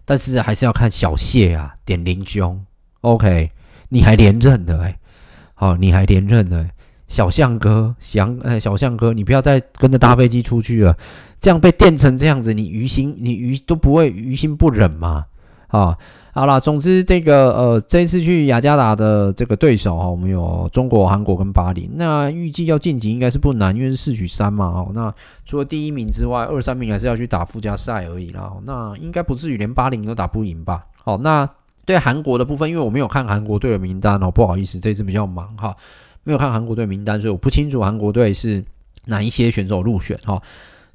[0.04, 2.66] 但是还是要看小谢啊，点林兄
[3.00, 3.52] ，OK，
[3.88, 5.00] 你还连任的哎，
[5.54, 6.68] 好，你还连任的
[7.08, 10.98] 小象哥，翔哎，小象哥，你不要再跟着搭飞机出去了，
[11.40, 15.28] 这样被电成这样子，你于心你于都不会于心不忍吗？
[15.68, 15.98] 啊，
[16.34, 21.92] 好啦，总之这个呃，这次去雅加达的这个对手哈，我们有中国、韩国跟巴林。
[21.96, 24.68] 那预计要晋级应该是不难，因为是四取三嘛。
[24.68, 25.14] 哦，那
[25.44, 28.50] 除了第一名之外，二三名还是要去打附加赛而已啦。
[28.64, 30.86] 那应该不至于连巴林都打不赢吧？
[31.04, 31.50] 好，那
[31.86, 35.76] 对韩国的部分，因为我没有看韩国队的名单哦，不好意思，这次比较忙哈，
[36.24, 38.64] 没有看韩国队名单，所以我不清楚韩国队是
[39.08, 40.42] 哪一些选手入选哈。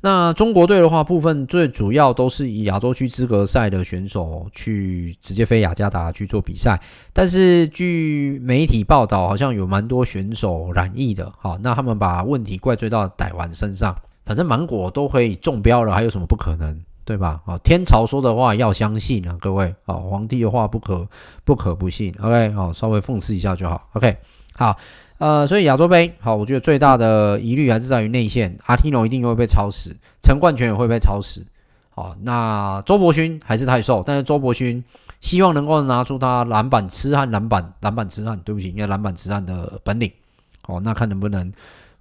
[0.02, 6.80] 那中国队的话，部分最主要都是以亚洲区资格赛的选手去直接飞雅加达去做比赛，
[7.12, 17.40] 但是据媒体报道，好像有蛮多选手染疫的，好，那他们把问题怪罪到逮完身上，反正芒果都可以中标了，还有什么不可能，对吧？
[17.44, 21.08] 好，天朝说的话要相信啊，各位，好，皇帝的话不可
[21.42, 24.16] 不可不信，OK，好，稍微讽刺一下就好，OK，
[24.54, 24.76] 好。
[25.18, 31.46] 呃，所以亚洲杯好，我觉得最大的疑虑还是在于内线，阿提诺一定会被超时，陈冠泉也会被超时。
[31.88, 34.84] 好，那周伯勋还是太瘦，但是周伯勋
[35.22, 40.12] 希望能够拿出他篮板痴汉、篮板篮板痴汉，对不起，应该篮板痴汉的本领。
[40.60, 41.50] 好，那看能不能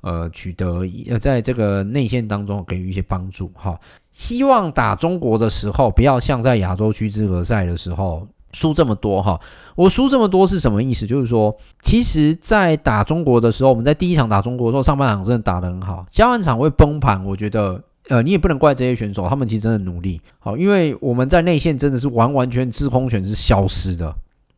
[0.01, 3.49] 呃取得呃在这个内线当中给予一些帮助。
[3.55, 3.79] 哈，
[4.11, 8.27] 希望打中国的时候，不要像在亚洲区资格赛的时候。
[8.55, 9.37] 输这么多哈，
[9.75, 11.05] 我输这么多是什么意思？
[11.05, 17.21] 就是说，其实，在打中国的时候，我们在第一场打中国的时候，上半场真的打得很好，下半场会崩盘。
[17.25, 20.21] 我觉得，呃，你也不能怪这些选手，他们其实真的努力。
[20.39, 24.15] 好，因为我们在内线真的是完完全制空权是消失的。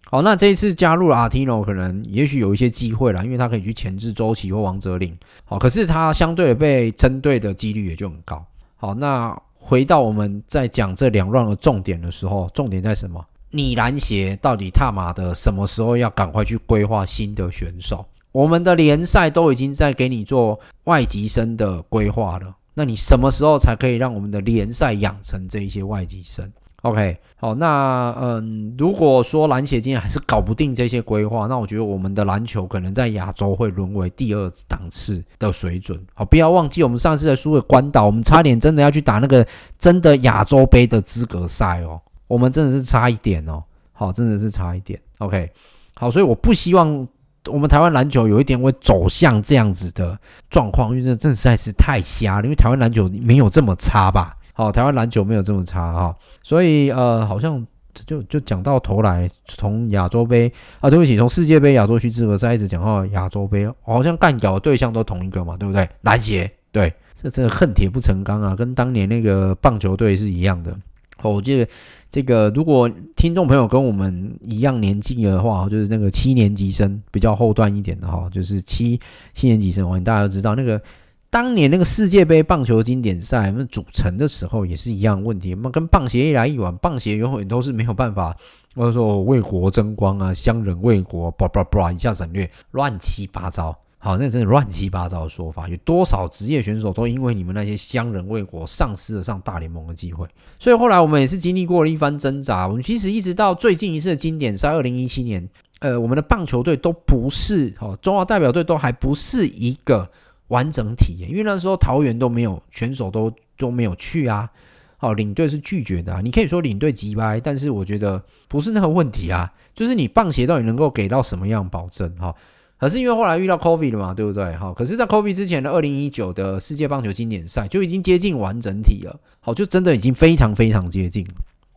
[0.09, 5.17] 好，那这一次加入了阿提诺，可能也许有一些机会啦，因为他可以去牵制周琦或王哲林。
[5.43, 8.45] 好，可是他相对被针对的几率也就很高。
[8.75, 13.21] 好，那回到我们在讲这两乱的重点的时候，重点在什么？
[13.51, 18.05] 你篮协到底他妈的什么时候要赶快去规划新的选手？
[18.31, 26.51] 我们的联赛都已经在给你做外籍生的规划了，那你什么时候才可以让我们的联赛养成这一些外籍生
[26.83, 35.99] ？OK，好，那嗯，如果说篮协今天还是搞不定这些规划，那我觉得我们的篮球可能在亚洲会沦为第二档次的水准。
[36.13, 39.45] 好，不要忘记我们上次的输给关岛，我们差点真的要去打那个
[39.79, 43.63] 真的亚洲杯的资格赛哦，我们真的是差一点哦，
[43.93, 44.99] 好，真的是差一点。
[45.17, 45.49] OK，
[45.95, 47.07] 好，所以我不希望
[47.47, 50.17] 我们台湾篮球有一点会走向这样子的
[50.49, 54.35] 状况，因为这真的实在是太瞎了，因为台湾篮球没有这么差吧。
[54.53, 57.63] 好，台湾篮球没有这么差哈，所以呃，好像
[58.07, 65.87] 就就讲到头来，从亚洲杯啊，对不起，从世界杯、亚洲区资格赛一直讲到亚洲杯，好像干掉的对象都同一个嘛，对不对？
[66.01, 70.75] 篮协，对，这真的恨铁不成钢啊，跟当年那个棒球队是一样的。
[71.21, 71.67] 哦，我记得
[72.09, 78.99] 这个，如果听众朋友跟我们一样年纪的话，就是那个七年级生比较后段一点的哈，就是七
[79.33, 80.81] 七年级生，我们大家都知道那个。
[81.29, 85.53] 当年那个世界杯棒球经典赛，那组成的时候也是一样问题。
[85.61, 88.33] 那跟棒协一来一往，棒协永远都是没有办法，
[88.73, 93.77] 或者说为国争光啊，乡人为国，叭叭叭一下省略，乱七八糟。
[94.07, 95.67] 好，那真的乱七八糟的说法。
[95.67, 100.25] 有多少职业选手都因为你们那些乡人为国，丧失了上大联盟的机会？
[100.57, 102.69] 所以后来我们也是经历过了一番挣扎。
[102.69, 105.49] 我们其实一直到最近一次的经典赛，二零一七年，
[105.79, 110.09] 呃，我们的棒球队都不是，哦，中华代表队都还不是一个。
[110.47, 114.49] 完整体验，因为那时候桃园都没有选手都都没有去啊，
[114.95, 116.21] 好，领队是拒绝的啊。
[116.21, 122.33] 你可以说领队急歪，但是我觉得不是那个问题啊，就是你棒协到底能够给到什么样保证哈？
[122.79, 124.55] 可是因为后来遇到 COVID 了嘛，对不对？
[124.55, 131.25] 哈，可是，在 COVID 之前的二零一九的世界棒球经典赛就已经接近完整体了，好，就真的已经非常非常接近。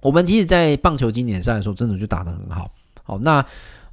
[0.03, 2.71] 我们其实，在棒球经典赛的时候，真的就打得很好，
[3.03, 3.45] 好，那。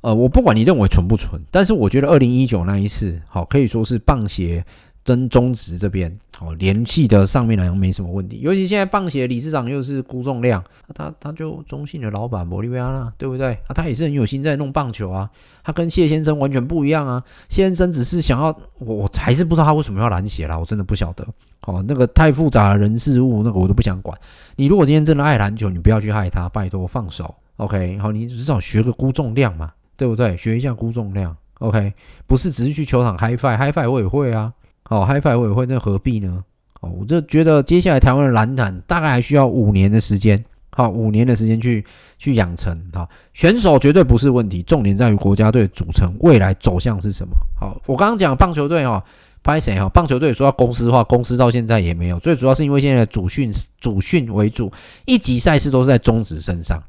[0.01, 4.63] 呃，我不管你认为纯不纯，但是我觉得二零一九那一次，好，可以说是棒协
[5.07, 8.41] 跟中职这边哦联系的上面来讲没什么问题。
[8.41, 10.61] 尤其现在棒协理事长又是辜仲谅，
[10.93, 13.53] 他他就中信的老板玻利维亚啦，对不对？
[13.67, 15.29] 啊，他也是很有心在弄棒球啊。
[15.63, 17.23] 他跟谢先生完全不一样啊。
[17.47, 18.47] 谢先生只是想要，
[18.79, 21.25] 我我还是不知道他为什么要篮协啦，我真的不晓得。
[21.61, 24.19] 好，那个太复杂的人事物，那个我都不想管。
[24.57, 27.33] 你如果今天真的爱篮球，你不要去害他，拜托放手。
[27.55, 29.71] OK，好，你至少学个辜仲谅嘛。
[29.99, 30.37] 对不对？
[30.37, 31.91] 学一下辜仲谅，OK，
[32.27, 34.53] 不是只是去球场 hifi hifi 我也会啊，
[34.89, 36.43] 好 high five 会，那何必呢？
[36.79, 41.83] 哦，我就觉得接下来台湾的篮坛大概还需要五年的时间，好，五年的时间去
[42.17, 47.35] 去养成，好，选手绝对不是问题，重点在于国家队组成未来走向是什么。
[47.59, 49.03] 好，我刚刚讲棒球队哦，
[49.43, 49.89] 拍谁哈？
[49.89, 54.71] 棒球队说要公司化，公司到现在也没有，最主要是因为现在的主训主训为主，
[55.05, 56.81] 一级赛事都是在中职身上。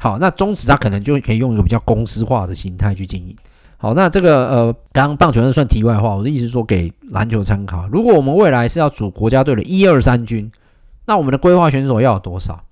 [0.00, 3.36] 好，那中职他可能就可以用一个比较公司化的心态去经营。
[3.84, 7.86] 好，那这个呃，刚刚棒球那算题外话，我的意思是说给篮球参考。
[7.92, 10.50] 如果我们未来是要组国家队的一二三军，
[11.04, 12.64] 那我们的规划选手要有多少？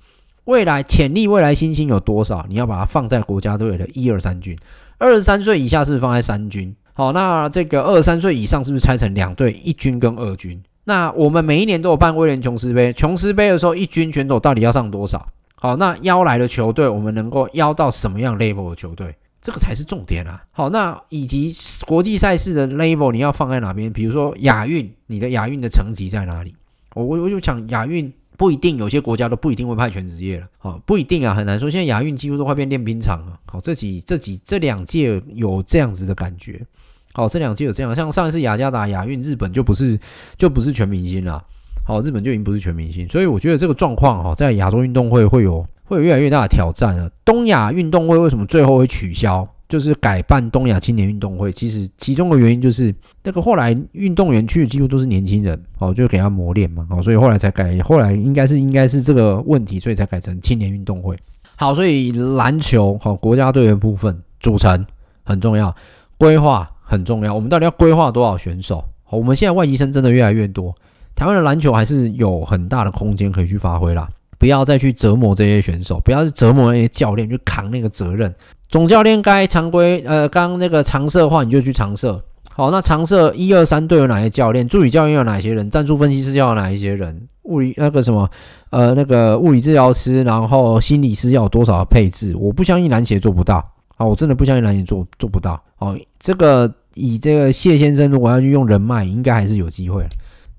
[0.44, 2.46] 未来潜力、未来新星有多少？
[2.48, 4.58] 你要把它放在国家队的一二三军。
[4.96, 6.74] 二十三岁以下是不是放在三军？
[6.94, 10.58] 好，那这个二十三岁以上是不是拆成两队，一军跟二军？
[10.84, 15.28] 那我们每一年都有办威廉琼斯杯，琼斯杯的时候，一军选手到底要上多少？
[15.56, 19.14] 好，那邀来的球队，我们能够邀到什么样 level 的球队？
[19.42, 20.40] 这个才是重点啊！
[20.52, 21.52] 好，那以及
[21.84, 23.92] 国际赛事的 level 你要放在哪边？
[23.92, 26.54] 比如说亚运，你的亚运的层级在哪里？
[26.94, 30.46] 我我我就讲亚运不一定，有些国家都不一定会派全职业了。
[30.58, 31.68] 好，不一定啊，很难说。
[31.68, 33.36] 现在亚运几乎都快变练兵场了。
[33.46, 36.64] 好，这几这几这两届有这样子的感觉。
[37.12, 39.98] 好，这两届有这样，像上一次雅加达亚运，日本就不是
[40.36, 41.44] 就不是全明星了。
[41.84, 47.10] 好，日本就已经不是全明星，所以我觉得这个状况哈，在亚洲运动会会有会有越来越大的挑战啊。
[47.24, 49.46] 东亚运动会为什么最后会取消？
[49.68, 61.16] 就是改办东亚青年运动会，其实其中的原因就是那个后来运动员去的几乎都是年轻人，哦，就给他磨练嘛，哦，所以后来才改，后来应该是应该是这个问题，所以才改成青年运动会。
[61.56, 64.84] 好，所以篮球好国家队的部分组成
[65.22, 65.74] 很重要，
[66.18, 67.34] 规划很重要。
[67.34, 68.84] 我们到底要规划多少选手？
[69.04, 70.74] 好，我们现在外籍生真的越来越多。
[71.14, 74.06] 台湾的篮球还是有很大的空间可以去发挥啦，
[74.42, 78.34] 不要再去折磨这些选手，不要去折磨那些教练去扛那个责任。
[78.68, 82.20] 总教练该常规呃，刚那个常设的话，你就去常设。
[82.50, 84.66] 好，那常设一二三队有哪些教练？
[84.66, 85.70] 助理教练有哪些人？
[85.70, 87.28] 战术分析师要有哪一些人？
[87.44, 88.28] 物理那个什么
[88.70, 92.34] 呃，那个物理治疗师，然后心理师要有多少配置？
[92.36, 93.64] 我不相信篮协做不到
[93.96, 95.62] 啊，我真的不相信篮协做做不到。
[95.78, 100.04] 哦，这个以这个谢先生如果要去用人脉，应该还是有机会。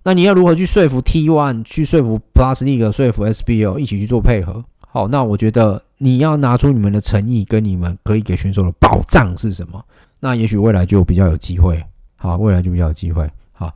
[0.05, 4.61] 那你要如何去说服 T One，去说服 Plus League，说服 SBO 一起去做配合？
[4.79, 9.81] 好，那我觉得你要拿出你们的诚意跟你们可以给选手的保障是什么？
[10.19, 11.81] 那也许未来就比较有机会。
[12.17, 13.27] 好，未来就比较有机会。
[13.53, 13.71] 好，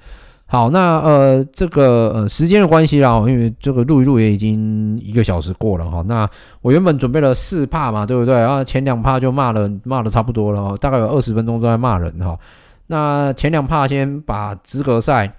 [0.46, 6.04] 好，那呃，这个呃时间的关系啦，因为这个录一录也已经一个小时过了哈。
[6.08, 6.30] 那
[6.62, 8.36] 我原本准备了四趴嘛，对不对？
[8.36, 12.38] 然后前两趴就骂了，骂的差不多了，大概有二十分钟都在骂人哈。
[12.88, 15.34] 那前两趴先把资格赛。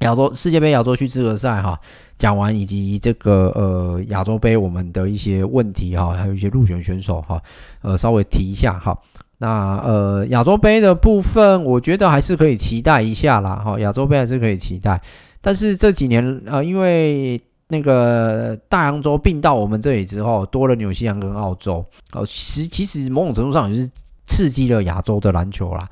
[0.00, 1.78] 亚洲世界杯亚洲区资格赛哈
[2.18, 7.40] 讲完，以及这个呃亚洲杯我们的一些问题哈，还有一些入选选手哈，
[7.82, 8.96] 呃稍微提一下哈。
[9.38, 13.78] 那呃亚洲杯的部分，我觉得还是可以期待一下啦哈。
[13.80, 15.00] 亚洲杯还是可以期待，
[15.40, 23.88] 但是这几年呃因为那个大洋洲并到我们这里之后，多了纽西兰跟澳洲哦，其其实某种程度上也是
[24.26, 25.88] 刺激了亚洲的篮球啦。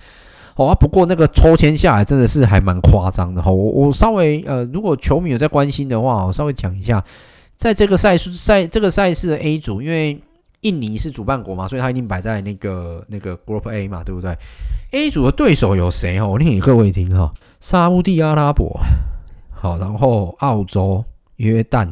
[0.58, 3.48] 好啊，不过那个抽签下来真的是还蛮夸张的哈。
[3.48, 7.04] 我我稍微呃，如果球迷有在关心的话，我稍微讲一下，
[7.54, 10.20] 在这个赛事赛这个赛事的 A 组，因为
[10.62, 14.36] 印尼是主办国嘛，所以他一定摆在那个那个 Group A 嘛，对不对
[14.90, 16.26] ？A 组的对手有谁哈？
[16.26, 18.80] 我念给各位听哈：沙乌地阿拉伯，
[19.52, 21.04] 好，然后澳洲、
[21.36, 21.88] 约旦、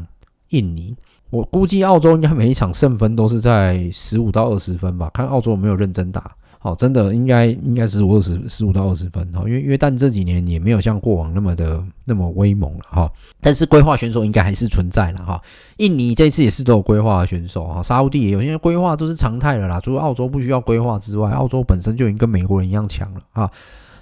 [0.49, 0.97] 印尼。
[1.31, 6.33] 我估计澳洲应该每一场胜分都是在十五到二十分吧，看澳洲有没有认真打。
[6.67, 13.09] 哦，真的应该应该是五二十十五到二十分哦，因为约旦这几年也没有像过往那么的那么威猛了哈，
[13.41, 15.41] 但是规划选手应该还是存在了哈。
[15.77, 23.49] 印尼这次也是都有规划的选手哈，沙乌地也有，因为规划都是常态了啦，除了澳洲不需要规划之外，澳洲本身就已经跟美国人一样强了哈。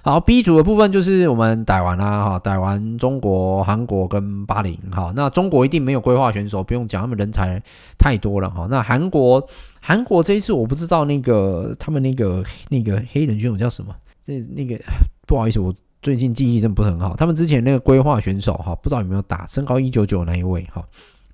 [0.05, 7.59] 好，B 组的部分就是我们台湾啦，哈，台湾、中国、韩国跟巴林，哈，那中国一定没有规划选手，不用讲，他们人才
[7.97, 8.67] 太多了，哈。
[8.69, 9.43] 那韩国，
[9.81, 14.79] 韩国这一次我不知道那个他们那个那个黑人选手叫什么，这那个
[15.25, 17.15] 不好意思，我最近记忆真不是很好。
[17.15, 20.85] 他们之前那个规划选手，哈，不知道有没有打，身高一九九那一位，哈，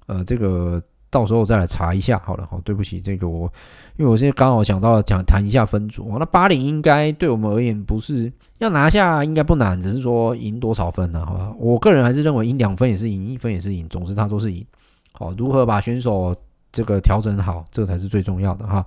[0.06, 0.82] 呃，这个。
[1.12, 3.52] 到时候再来查一下好了，好，对不起，这个我，
[3.98, 11.26] 因为我现在刚好想到讲谈一下分组，那巴林应该对我们而言不是要拿下，应该不难，只是说赢多少分呢？
[11.26, 14.66] 好吧，我个人还是认为赢两分也是赢，一分也是赢，总之他都是赢。
[15.12, 16.34] 好，如何把选手
[16.72, 18.86] 这个调整好，这才是最重要的哈。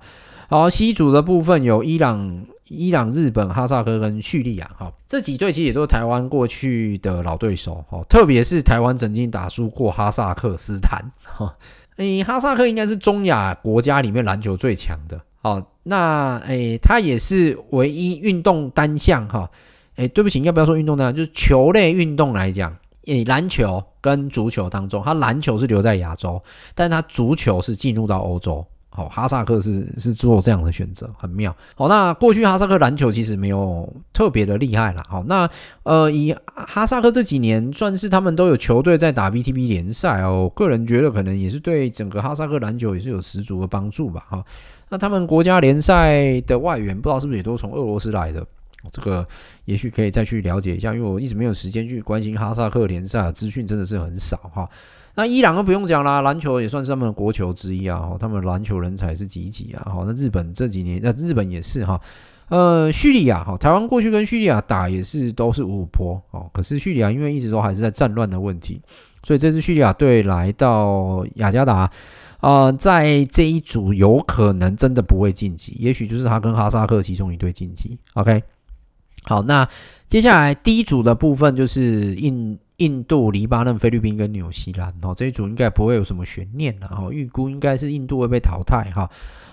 [0.49, 11.55] 好西组的部分有伊朗、伊朗、日本、哈萨克跟叙利亚，哈，这几队其实也都是台湾过去的老对手，哈，特别是台湾曾经打输过哈萨克斯坦，哈。
[11.97, 15.21] 诶，哈萨克应该是中亚国家里面篮球最强的。
[15.41, 19.49] 好，那诶，它也是唯一运动单项哈。
[19.95, 21.15] 诶，对不起，要不要说运动单项？
[21.15, 22.75] 就是球类运动来讲，
[23.05, 26.41] 诶，篮球跟足球当中，它篮球是留在亚洲，
[26.73, 28.65] 但它足球是进入到欧洲。
[28.95, 31.53] 好，哈萨克是是做这样的选择，很妙。
[31.75, 35.03] 好，那过去哈萨克篮球其实没有特别的厉害啦。
[35.09, 35.49] 好，那
[35.83, 40.43] 呃，以哈萨克这几年算是他们都有球队在打 VTB 联赛哦。
[40.43, 44.25] 我个人觉得可能也是对整个哈萨克篮球也是有十足的帮助吧。
[44.29, 44.45] 哈，
[44.87, 48.47] 那他们国家联赛的外援不知道是不是也都从俄罗斯来的？
[48.91, 49.27] 这个
[49.65, 54.69] 也许可以再去了解一下，因为我一直没有时间去关心哈萨克联赛资讯，真的是很少哈。
[55.17, 61.99] 那伊朗都不用讲啦，篮球也算是他们的国球之一啊，他们篮球人才是济济啊，好，那日本这几年，那日本也是哈，
[62.49, 68.81] 呃，叙利亚哈，台湾过去跟叙利亚打也是都是五五波哦，可是叙利亚因为一直都还是在战乱的问题，
[69.23, 71.89] 所以这次叙利亚队来到雅加达，
[72.41, 78.43] 呃，在这一组有可能真的不会晋级，也许就是他跟哈萨克其中一队晋级，OK，
[79.23, 79.65] 好，那
[80.09, 82.59] 接下来第一组的部分就是印。
[82.77, 89.09] 印度、黎巴嫩、菲律宾跟纽西兰，哦，这一组应该不会有什么悬念的，哈，预估应该是印度会被淘汰，哈。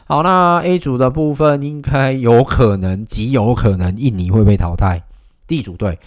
[0.07, 5.03] 好，那 A 组的部分应该有可能，极有可能印尼会被淘汰。
[5.47, 5.99] D 组队，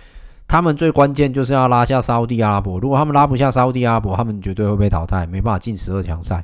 [0.47, 6.43] 他们最关键就是要拉下沙乌地阿拉伯，如果他们拉不下沙乌地阿拉伯，他们绝对会被淘汰，没办法进十二强赛。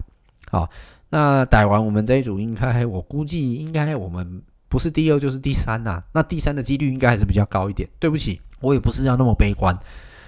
[0.50, 0.70] 好，
[1.10, 7.88] 那逮完我们这一组，应该我估计应该我们不是第二就是第三呐、那第三的几率应该还是比较高一点。
[8.00, 9.78] 对不起，我也不是要那么悲观。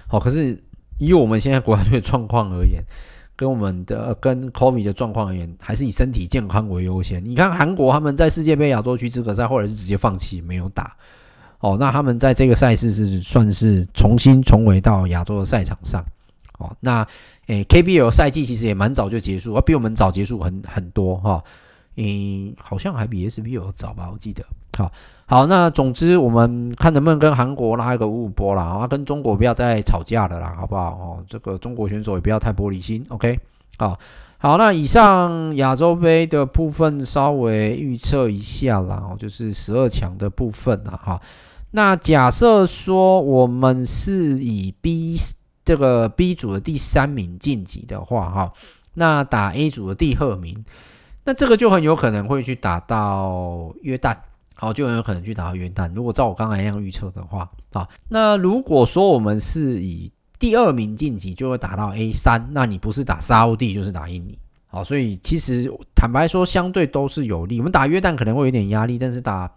[0.06, 0.62] 好，可是
[0.98, 2.82] 以我们现在国家队的状况而言，
[3.36, 7.24] 跟我们的跟 COVID 的状况而言，还是以身体健康为优先。
[7.24, 10.96] 你看韩国他们在世界杯亚洲区资格赛，后来是直接放弃没有打。
[11.60, 16.04] 哦，那他们在这个赛事是算是重新重回到亚洲的赛场上。
[16.58, 17.06] 哦，那
[17.46, 21.42] 诶 KBL 赛季其实也蛮早就结束，比我们早结束很很多哈。
[21.96, 24.44] 嗯，好像还比 SBO 早吧，我记得。
[24.76, 24.90] 好。
[25.26, 30.90] 好，那总之我们看能不能跟韩国拉一个五五波啦，啊，跟中国不要再吵架了啦，好不好？
[30.90, 33.40] 哦，这个中国选手也不要太玻璃心，OK？
[33.78, 33.98] 好，
[34.36, 41.18] 好，那以上亚洲杯的部分稍微预测一下啦，哦，就是十二强的部分啦，哈。
[41.70, 45.16] 那假设说我们是以 B
[45.64, 48.52] 这个 B 组的第三名晋级的话，哈，
[48.92, 50.62] 那打 A 组的第二名。
[51.24, 54.16] 那这个就很有可能会去打到约旦，
[54.54, 55.92] 好，就很有可能去打到约旦。
[55.94, 67.58] 如果照我刚才那样预测的话，啊，那如果说我们是以第二名晋级，就会打到 A 三，那你不是打沙乌地就是打印尼，好，所以其实坦白说，相对都是有利。
[67.58, 69.50] 我们打约旦可能会有点压力，但是打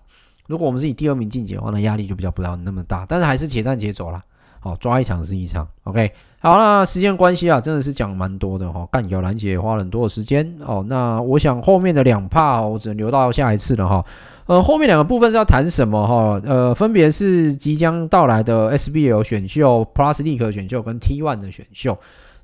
[0.47, 4.24] 如果我们是以第二名晋级的话，那压力就比较不要那么大，但是还是且战且走啦。
[4.68, 6.11] 好，抓一场是一场，OK。
[6.39, 8.86] 好，那时间关系啊，真的是讲蛮多的哈。
[8.91, 10.86] 干掉兰姐花了很多的时间哦。
[10.89, 14.03] 那我想后面的两趴我只能留到下一次了哈。
[14.45, 16.41] 呃，后面两个部分是要谈什么哈？
[16.45, 21.97] 呃，分别是即将到来的 SBL 选秀、Plus League 选秀跟 T1 的选秀。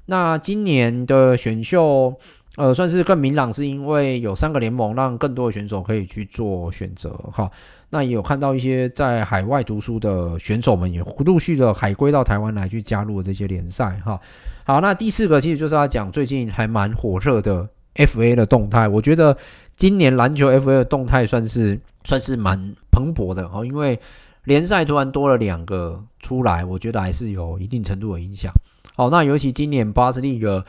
[0.06, 2.14] 那今年的选秀，
[2.56, 7.50] 呃，算是更明朗，是因为有三个联盟，让更多的选手可以去做选择哈。
[7.90, 14.20] 那也有看到一些在海外读书的选手们也陆续的海归到台湾来去加入了这些联赛哈。
[14.66, 18.88] 好，那第四个其实就是要讲最近还蛮火热的 FA 的动态。
[18.88, 19.36] 我觉得
[19.76, 24.00] 今年篮球 FA 的动态算是算是蛮蓬勃的哦，因为
[24.44, 28.52] 联赛突然多了两个出来，我觉得还是有一定程度的影响。
[28.96, 30.64] 好，那尤其今年巴斯利格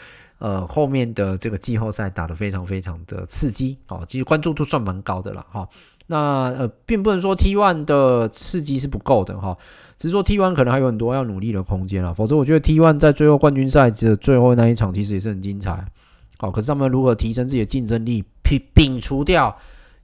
[0.45, 5.67] 呃后面的这个季后赛打得非常非常的刺激哦，其实关注度算蛮高的了哈。
[6.07, 9.57] 那呃，并不能说 T one 的刺激是不够的哈，
[9.97, 12.13] 只是说 T one 可能还有很多要努力的空间啊。
[12.13, 15.83] 否则，我觉得 T one 在最后冠军赛的最后那一场其实也是很精彩。
[16.37, 19.57] 好，可是他们如何提升自己的竞争力，摒摒除掉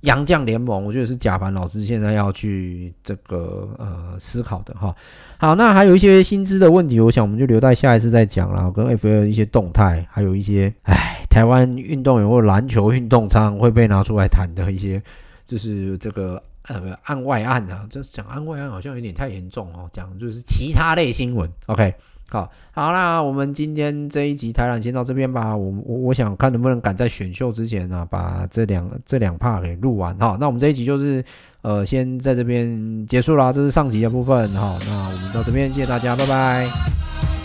[0.02, 4.94] 洋将联盟，我觉得是贾凡老师现在要去这个呃思考的哈。
[5.38, 8.70] 好，那还有一些薪资的问题，我想我们就留在下一次再讲了。
[8.72, 15.02] 跟 FA 一些动态，还有一些哎，台湾运动员或篮球运动常常会被拿出来谈的一些。
[15.46, 19.90] 就是这个呃案外案啊，这讲案外案好像有点太严重哦。
[19.92, 21.92] 讲就是其他类新闻，OK，
[22.30, 25.56] 好，好啦，我们今天这一集台览先到这边吧。
[25.56, 30.16] 我我我想看能不能赶在选秀之前呢、啊，把这两这两 part 给录完。
[30.20, 31.24] 好，那我们这一集就是
[31.62, 34.48] 呃先在这边结束啦，这是上集的部分。
[34.50, 37.39] 好，那我们到这边，谢谢大家，拜拜。